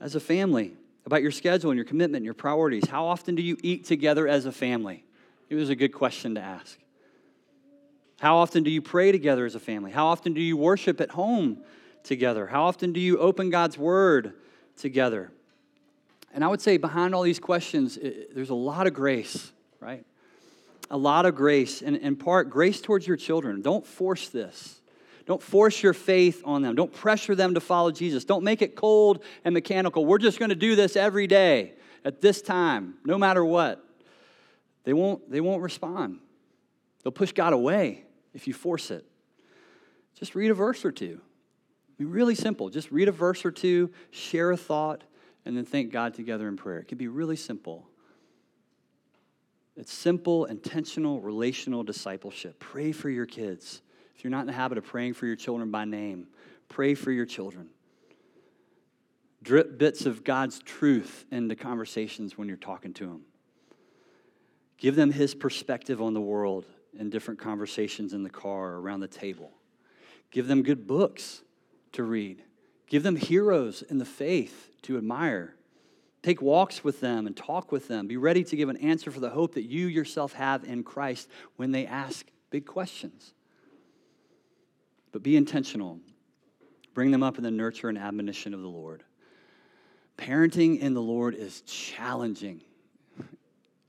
as 0.00 0.14
a 0.14 0.20
family, 0.20 0.74
about 1.06 1.22
your 1.22 1.30
schedule 1.30 1.70
and 1.70 1.78
your 1.78 1.84
commitment 1.84 2.16
and 2.16 2.24
your 2.24 2.34
priorities. 2.34 2.88
How 2.88 3.06
often 3.06 3.34
do 3.34 3.42
you 3.42 3.56
eat 3.62 3.84
together 3.84 4.26
as 4.26 4.46
a 4.46 4.52
family? 4.52 5.04
It 5.48 5.54
was 5.54 5.70
a 5.70 5.76
good 5.76 5.92
question 5.92 6.34
to 6.34 6.40
ask. 6.40 6.78
How 8.20 8.36
often 8.36 8.62
do 8.62 8.70
you 8.70 8.82
pray 8.82 9.12
together 9.12 9.46
as 9.46 9.54
a 9.54 9.60
family? 9.60 9.90
How 9.90 10.06
often 10.06 10.32
do 10.32 10.40
you 10.40 10.56
worship 10.56 11.00
at 11.00 11.10
home 11.10 11.62
together? 12.04 12.46
How 12.46 12.64
often 12.64 12.92
do 12.92 13.00
you 13.00 13.18
open 13.18 13.50
God's 13.50 13.78
word 13.78 14.34
together? 14.76 15.30
And 16.34 16.44
I 16.44 16.48
would 16.48 16.60
say 16.60 16.76
behind 16.76 17.14
all 17.14 17.22
these 17.22 17.40
questions, 17.40 17.96
it, 17.96 18.34
there's 18.34 18.50
a 18.50 18.54
lot 18.54 18.86
of 18.86 18.94
grace, 18.94 19.52
right? 19.80 20.04
A 20.90 20.96
lot 20.96 21.26
of 21.26 21.34
grace. 21.34 21.82
And 21.82 21.96
in 21.96 22.16
part, 22.16 22.50
grace 22.50 22.80
towards 22.80 23.06
your 23.06 23.16
children. 23.16 23.62
Don't 23.62 23.86
force 23.86 24.28
this. 24.28 24.80
Don't 25.26 25.42
force 25.42 25.82
your 25.82 25.92
faith 25.92 26.42
on 26.44 26.62
them. 26.62 26.74
Don't 26.74 26.92
pressure 26.92 27.34
them 27.34 27.54
to 27.54 27.60
follow 27.60 27.90
Jesus. 27.90 28.24
Don't 28.24 28.42
make 28.42 28.62
it 28.62 28.74
cold 28.74 29.22
and 29.44 29.54
mechanical. 29.54 30.04
We're 30.04 30.18
just 30.18 30.38
going 30.38 30.48
to 30.48 30.56
do 30.56 30.74
this 30.74 30.96
every 30.96 31.26
day 31.26 31.74
at 32.04 32.20
this 32.20 32.42
time, 32.42 32.94
no 33.04 33.16
matter 33.18 33.44
what. 33.44 33.84
They 34.84 34.92
won't, 34.92 35.30
they 35.30 35.40
won't 35.40 35.62
respond. 35.62 36.18
They'll 37.02 37.12
push 37.12 37.32
God 37.32 37.52
away 37.52 38.04
if 38.34 38.48
you 38.48 38.54
force 38.54 38.90
it. 38.90 39.04
Just 40.18 40.34
read 40.34 40.50
a 40.50 40.54
verse 40.54 40.84
or 40.84 40.92
two. 40.92 41.20
Really 42.04 42.34
simple. 42.34 42.68
Just 42.70 42.90
read 42.90 43.08
a 43.08 43.12
verse 43.12 43.44
or 43.44 43.50
two, 43.50 43.90
share 44.10 44.50
a 44.50 44.56
thought, 44.56 45.04
and 45.44 45.56
then 45.56 45.64
thank 45.64 45.92
God 45.92 46.14
together 46.14 46.48
in 46.48 46.56
prayer. 46.56 46.78
It 46.78 46.88
can 46.88 46.98
be 46.98 47.08
really 47.08 47.36
simple. 47.36 47.86
It's 49.76 49.92
simple, 49.92 50.44
intentional, 50.44 51.20
relational 51.20 51.82
discipleship. 51.82 52.58
Pray 52.60 52.92
for 52.92 53.08
your 53.08 53.26
kids. 53.26 53.82
If 54.14 54.22
you're 54.22 54.30
not 54.30 54.42
in 54.42 54.46
the 54.46 54.52
habit 54.52 54.78
of 54.78 54.84
praying 54.84 55.14
for 55.14 55.26
your 55.26 55.36
children 55.36 55.70
by 55.70 55.84
name, 55.84 56.28
pray 56.68 56.94
for 56.94 57.10
your 57.10 57.26
children. 57.26 57.68
Drip 59.42 59.78
bits 59.78 60.06
of 60.06 60.22
God's 60.22 60.60
truth 60.60 61.24
into 61.30 61.56
conversations 61.56 62.38
when 62.38 62.48
you're 62.48 62.56
talking 62.56 62.92
to 62.94 63.06
them. 63.06 63.22
Give 64.78 64.94
them 64.94 65.10
His 65.10 65.34
perspective 65.34 66.00
on 66.00 66.14
the 66.14 66.20
world 66.20 66.66
in 66.98 67.10
different 67.10 67.40
conversations 67.40 68.12
in 68.12 68.22
the 68.22 68.30
car 68.30 68.72
or 68.72 68.80
around 68.80 69.00
the 69.00 69.08
table. 69.08 69.50
Give 70.30 70.46
them 70.46 70.62
good 70.62 70.86
books 70.86 71.42
to 71.92 72.02
read. 72.02 72.42
Give 72.86 73.02
them 73.02 73.16
heroes 73.16 73.82
in 73.82 73.98
the 73.98 74.04
faith 74.04 74.70
to 74.82 74.98
admire. 74.98 75.54
Take 76.22 76.40
walks 76.40 76.84
with 76.84 77.00
them 77.00 77.26
and 77.26 77.36
talk 77.36 77.72
with 77.72 77.88
them. 77.88 78.06
Be 78.06 78.16
ready 78.16 78.44
to 78.44 78.56
give 78.56 78.68
an 78.68 78.76
answer 78.76 79.10
for 79.10 79.20
the 79.20 79.30
hope 79.30 79.54
that 79.54 79.64
you 79.64 79.86
yourself 79.86 80.34
have 80.34 80.64
in 80.64 80.84
Christ 80.84 81.28
when 81.56 81.72
they 81.72 81.86
ask 81.86 82.26
big 82.50 82.66
questions. 82.66 83.34
But 85.10 85.22
be 85.22 85.36
intentional. 85.36 85.98
Bring 86.94 87.10
them 87.10 87.22
up 87.22 87.38
in 87.38 87.44
the 87.44 87.50
nurture 87.50 87.88
and 87.88 87.98
admonition 87.98 88.54
of 88.54 88.60
the 88.60 88.68
Lord. 88.68 89.02
Parenting 90.16 90.78
in 90.78 90.94
the 90.94 91.02
Lord 91.02 91.34
is 91.34 91.62
challenging, 91.62 92.60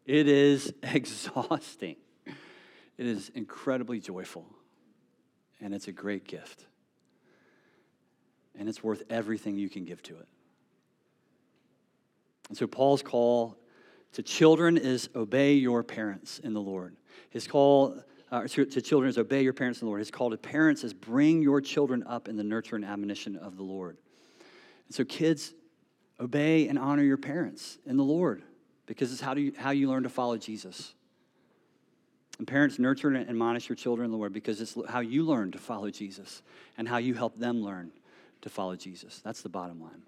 it 0.05 0.27
is 0.27 0.73
exhausting, 0.83 1.97
it 2.25 3.05
is 3.05 3.29
incredibly 3.35 3.99
joyful, 3.99 4.45
and 5.61 5.73
it's 5.73 5.87
a 5.87 5.91
great 5.91 6.25
gift. 6.25 6.65
And 8.57 8.69
it's 8.69 8.83
worth 8.83 9.03
everything 9.09 9.57
you 9.57 9.69
can 9.69 9.85
give 9.85 10.01
to 10.03 10.17
it. 10.17 10.27
And 12.49 12.57
so 12.57 12.67
Paul's 12.67 13.01
call 13.01 13.57
to 14.13 14.21
children 14.21 14.77
is 14.77 15.09
obey 15.15 15.53
your 15.53 15.83
parents 15.83 16.39
in 16.39 16.53
the 16.53 16.61
Lord. 16.61 16.95
His 17.29 17.47
call 17.47 17.99
uh, 18.31 18.47
to, 18.47 18.65
to, 18.65 18.81
children 18.81 19.09
is 19.09 19.17
obey 19.17 19.43
your 19.43 19.53
parents 19.53 19.81
in 19.81 19.85
the 19.85 19.89
Lord. 19.89 19.99
His 19.99 20.11
call 20.11 20.29
to 20.31 20.37
parents 20.37 20.83
is 20.83 20.93
bring 20.93 21.41
your 21.41 21.61
children 21.61 22.03
up 22.07 22.27
in 22.27 22.35
the 22.35 22.43
nurture 22.43 22.75
and 22.75 22.85
admonition 22.85 23.35
of 23.35 23.57
the 23.57 23.63
Lord. 23.63 23.97
And 24.87 24.95
so, 24.95 25.03
kids, 25.03 25.53
obey 26.19 26.67
and 26.67 26.77
honor 26.77 27.03
your 27.03 27.17
parents 27.17 27.77
in 27.85 27.97
the 27.97 28.03
Lord 28.03 28.43
because 28.85 29.11
it's 29.11 29.21
how, 29.21 29.33
do 29.33 29.41
you, 29.41 29.53
how 29.57 29.71
you 29.71 29.87
learn 29.89 30.03
to 30.03 30.09
follow 30.09 30.37
Jesus. 30.37 30.93
And 32.39 32.47
parents, 32.47 32.79
nurture 32.79 33.09
and 33.09 33.29
admonish 33.29 33.69
your 33.69 33.75
children 33.75 34.05
in 34.05 34.11
the 34.11 34.17
Lord 34.17 34.33
because 34.33 34.59
it's 34.59 34.75
how 34.89 34.99
you 34.99 35.23
learn 35.23 35.51
to 35.51 35.59
follow 35.59 35.89
Jesus 35.89 36.41
and 36.77 36.87
how 36.87 36.97
you 36.97 37.13
help 37.13 37.37
them 37.37 37.61
learn 37.61 37.91
to 38.43 38.49
follow 38.49 38.75
Jesus. 38.75 39.21
That's 39.23 39.41
the 39.41 39.49
bottom 39.49 39.81
line. 39.81 40.03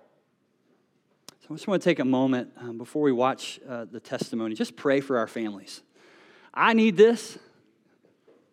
So 1.42 1.48
I 1.52 1.54
just 1.54 1.68
want 1.68 1.82
to 1.82 1.90
take 1.90 2.00
a 2.00 2.06
moment 2.06 2.52
um, 2.58 2.78
before 2.78 3.02
we 3.02 3.12
watch 3.12 3.60
uh, 3.68 3.86
the 3.86 4.00
testimony, 4.00 4.56
just 4.56 4.76
pray 4.76 5.00
for 5.00 5.18
our 5.18 5.28
families. 5.28 5.82
I 6.54 6.74
need 6.74 6.98
this. 6.98 7.38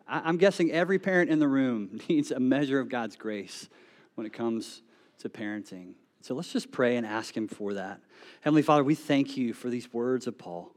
I, 0.07 0.21
I'm 0.25 0.37
guessing 0.37 0.71
every 0.71 0.99
parent 0.99 1.29
in 1.29 1.39
the 1.39 1.47
room 1.47 1.99
needs 2.09 2.31
a 2.31 2.39
measure 2.39 2.79
of 2.79 2.89
God's 2.89 3.15
grace 3.15 3.67
when 4.15 4.25
it 4.25 4.31
comes 4.31 4.81
to 5.19 5.29
parenting. 5.29 5.93
So 6.21 6.33
let's 6.33 6.53
just 6.53 6.71
pray 6.71 6.95
and 6.95 7.05
ask 7.05 7.35
Him 7.35 7.49
for 7.49 7.73
that. 7.73 7.99
Heavenly 8.41 8.61
Father, 8.61 8.83
we 8.83 8.95
thank 8.95 9.35
you 9.35 9.53
for 9.53 9.69
these 9.69 9.91
words 9.91 10.27
of 10.27 10.37
Paul. 10.37 10.71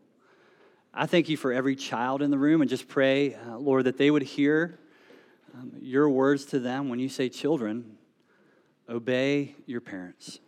I 0.93 1.07
thank 1.07 1.29
you 1.29 1.37
for 1.37 1.53
every 1.53 1.77
child 1.77 2.23
in 2.23 2.31
the 2.31 2.39
room 2.39 2.61
and 2.61 2.69
just 2.69 2.89
pray, 2.89 3.35
uh, 3.35 3.59
Lord, 3.59 3.85
that 3.85 3.99
they 3.99 4.11
would 4.11 4.23
hear 4.23 4.81
um, 5.55 5.73
your 5.81 6.09
words 6.09 6.47
to 6.47 6.59
them 6.59 6.89
when 6.89 6.99
you 6.99 7.09
say, 7.09 7.29
children, 7.29 7.99
obey 8.89 9.55
your 9.67 9.81
parents. 9.81 10.41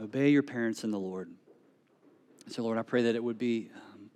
Obey 0.00 0.30
your 0.30 0.42
parents 0.42 0.84
in 0.84 0.90
the 0.90 0.98
Lord. 0.98 1.30
So, 2.48 2.62
Lord, 2.62 2.78
I 2.78 2.82
pray 2.82 3.02
that 3.02 3.14
it 3.14 3.22
would 3.22 3.38
be 3.38 3.70
um, 3.74 4.10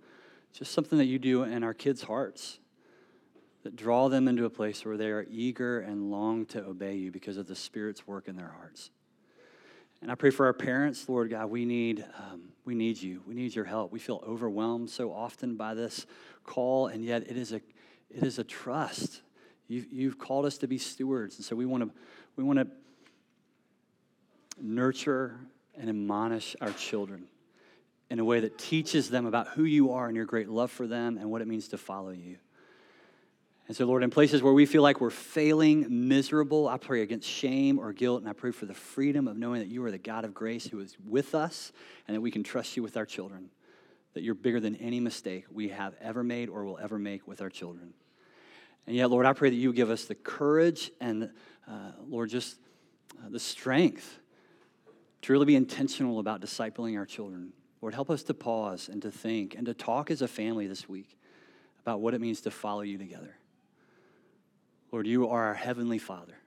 just 0.53 0.71
something 0.71 0.97
that 0.97 1.05
you 1.05 1.19
do 1.19 1.43
in 1.43 1.63
our 1.63 1.73
kids' 1.73 2.03
hearts 2.03 2.59
that 3.63 3.75
draw 3.75 4.07
them 4.09 4.27
into 4.27 4.45
a 4.45 4.49
place 4.49 4.85
where 4.85 4.97
they 4.97 5.07
are 5.09 5.25
eager 5.29 5.79
and 5.79 6.11
long 6.11 6.45
to 6.47 6.63
obey 6.63 6.95
you 6.95 7.11
because 7.11 7.37
of 7.37 7.47
the 7.47 7.55
Spirit's 7.55 8.07
work 8.07 8.27
in 8.27 8.35
their 8.35 8.53
hearts. 8.57 8.91
And 10.01 10.11
I 10.11 10.15
pray 10.15 10.29
for 10.29 10.45
our 10.45 10.53
parents, 10.53 11.09
Lord 11.09 11.31
God, 11.31 11.49
we 11.49 11.65
need, 11.65 12.05
um, 12.17 12.49
we 12.65 12.75
need 12.75 13.01
you. 13.01 13.23
We 13.25 13.33
need 13.33 13.55
your 13.55 13.65
help. 13.65 13.91
We 13.91 13.99
feel 13.99 14.23
overwhelmed 14.27 14.89
so 14.89 15.11
often 15.11 15.55
by 15.55 15.73
this 15.73 16.05
call, 16.43 16.87
and 16.87 17.03
yet 17.03 17.23
it 17.29 17.35
is 17.35 17.51
a, 17.51 17.61
it 18.09 18.23
is 18.23 18.37
a 18.37 18.43
trust. 18.43 19.21
You've, 19.67 19.91
you've 19.91 20.19
called 20.19 20.45
us 20.45 20.57
to 20.59 20.67
be 20.67 20.77
stewards, 20.77 21.37
and 21.37 21.45
so 21.45 21.55
we 21.55 21.65
want 21.65 21.83
to, 21.83 21.89
we 22.35 22.43
want 22.43 22.59
to 22.59 22.67
nurture 24.59 25.35
and 25.77 25.89
admonish 25.89 26.55
our 26.61 26.71
children 26.71 27.27
in 28.09 28.19
a 28.19 28.25
way 28.25 28.39
that 28.39 28.57
teaches 28.57 29.09
them 29.09 29.25
about 29.25 29.49
who 29.49 29.63
you 29.63 29.91
are 29.91 30.07
and 30.07 30.15
your 30.15 30.25
great 30.25 30.47
love 30.47 30.71
for 30.71 30.87
them 30.87 31.17
and 31.17 31.29
what 31.29 31.41
it 31.41 31.47
means 31.47 31.67
to 31.69 31.77
follow 31.77 32.11
you. 32.11 32.37
And 33.67 33.75
so, 33.75 33.85
Lord, 33.85 34.01
in 34.01 34.09
places 34.09 34.41
where 34.41 34.53
we 34.53 34.65
feel 34.65 34.81
like 34.81 35.01
we're 35.01 35.09
failing, 35.09 36.07
miserable, 36.07 36.69
I 36.69 36.77
pray 36.77 37.01
against 37.01 37.27
shame 37.27 37.79
or 37.79 37.91
guilt, 37.91 38.21
and 38.21 38.29
I 38.29 38.33
pray 38.33 38.51
for 38.51 38.65
the 38.65 38.73
freedom 38.73 39.27
of 39.27 39.35
knowing 39.35 39.59
that 39.59 39.67
you 39.67 39.83
are 39.83 39.91
the 39.91 39.97
God 39.97 40.23
of 40.23 40.33
grace 40.33 40.65
who 40.67 40.79
is 40.79 40.95
with 41.05 41.35
us 41.35 41.73
and 42.07 42.15
that 42.15 42.21
we 42.21 42.31
can 42.31 42.43
trust 42.43 42.77
you 42.77 42.83
with 42.83 42.95
our 42.95 43.05
children, 43.05 43.49
that 44.13 44.23
you're 44.23 44.35
bigger 44.35 44.61
than 44.61 44.77
any 44.77 45.01
mistake 45.01 45.45
we 45.51 45.67
have 45.67 45.95
ever 45.99 46.23
made 46.23 46.47
or 46.47 46.63
will 46.63 46.77
ever 46.77 46.97
make 46.97 47.27
with 47.27 47.41
our 47.41 47.49
children. 47.49 47.93
And 48.87 48.95
yet, 48.95 49.11
Lord, 49.11 49.25
I 49.25 49.33
pray 49.33 49.49
that 49.49 49.55
you 49.55 49.73
give 49.73 49.89
us 49.89 50.05
the 50.05 50.15
courage 50.15 50.91
and, 51.01 51.29
uh, 51.67 51.91
Lord, 52.07 52.29
just 52.29 52.57
uh, 53.19 53.29
the 53.29 53.39
strength 53.39 54.19
to 55.23 55.33
really 55.33 55.45
be 55.45 55.57
intentional 55.57 56.19
about 56.19 56.41
discipling 56.41 56.97
our 56.97 57.05
children. 57.05 57.51
Lord, 57.81 57.93
help 57.93 58.09
us 58.09 58.23
to 58.23 58.33
pause 58.33 58.89
and 58.89 59.01
to 59.01 59.11
think 59.11 59.55
and 59.55 59.65
to 59.65 59.73
talk 59.73 60.09
as 60.09 60.21
a 60.21 60.27
family 60.27 60.67
this 60.67 60.87
week 60.87 61.17
about 61.81 61.99
what 61.99 62.13
it 62.13 62.21
means 62.21 62.41
to 62.41 62.51
follow 62.51 62.81
you 62.81 62.97
together. 62.97 63.35
Lord, 64.91 65.05
you 65.05 65.27
are 65.27 65.47
our 65.47 65.53
heavenly 65.53 65.99
Father, 65.99 66.37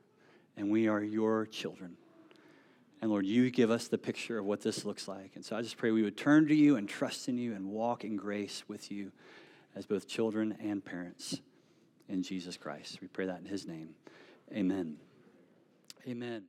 and 0.57 0.71
we 0.71 0.89
are 0.89 1.03
your 1.03 1.45
children. 1.45 1.97
And 3.03 3.11
Lord, 3.11 3.27
you 3.27 3.51
give 3.51 3.71
us 3.71 3.89
the 3.89 3.99
picture 3.99 4.39
of 4.39 4.47
what 4.47 4.63
this 4.63 4.87
looks 4.87 5.07
like. 5.07 5.33
And 5.35 5.45
so 5.45 5.57
I 5.57 5.63
just 5.63 5.77
pray 5.77 5.91
we 5.91 6.03
would 6.03 6.17
turn 6.17 6.49
to 6.49 6.55
you 6.55 6.77
and 6.77 6.89
trust 6.89 7.29
in 7.29 7.37
you 7.37 7.55
and 7.55 7.67
walk 7.67 8.03
in 8.03 8.17
grace 8.17 8.65
with 8.67 8.91
you 8.91 9.13
as 9.75 9.85
both 9.85 10.09
children 10.09 10.57
and 10.61 10.83
parents 10.83 11.41
in 12.11 12.23
Jesus 12.23 12.57
Christ. 12.57 12.99
We 13.01 13.09
pray 13.09 13.27
that 13.27 13.41
in 13.41 13.47
his 13.47 13.67
name. 13.67 13.91
Amen. 14.53 14.97
Amen. 16.09 16.45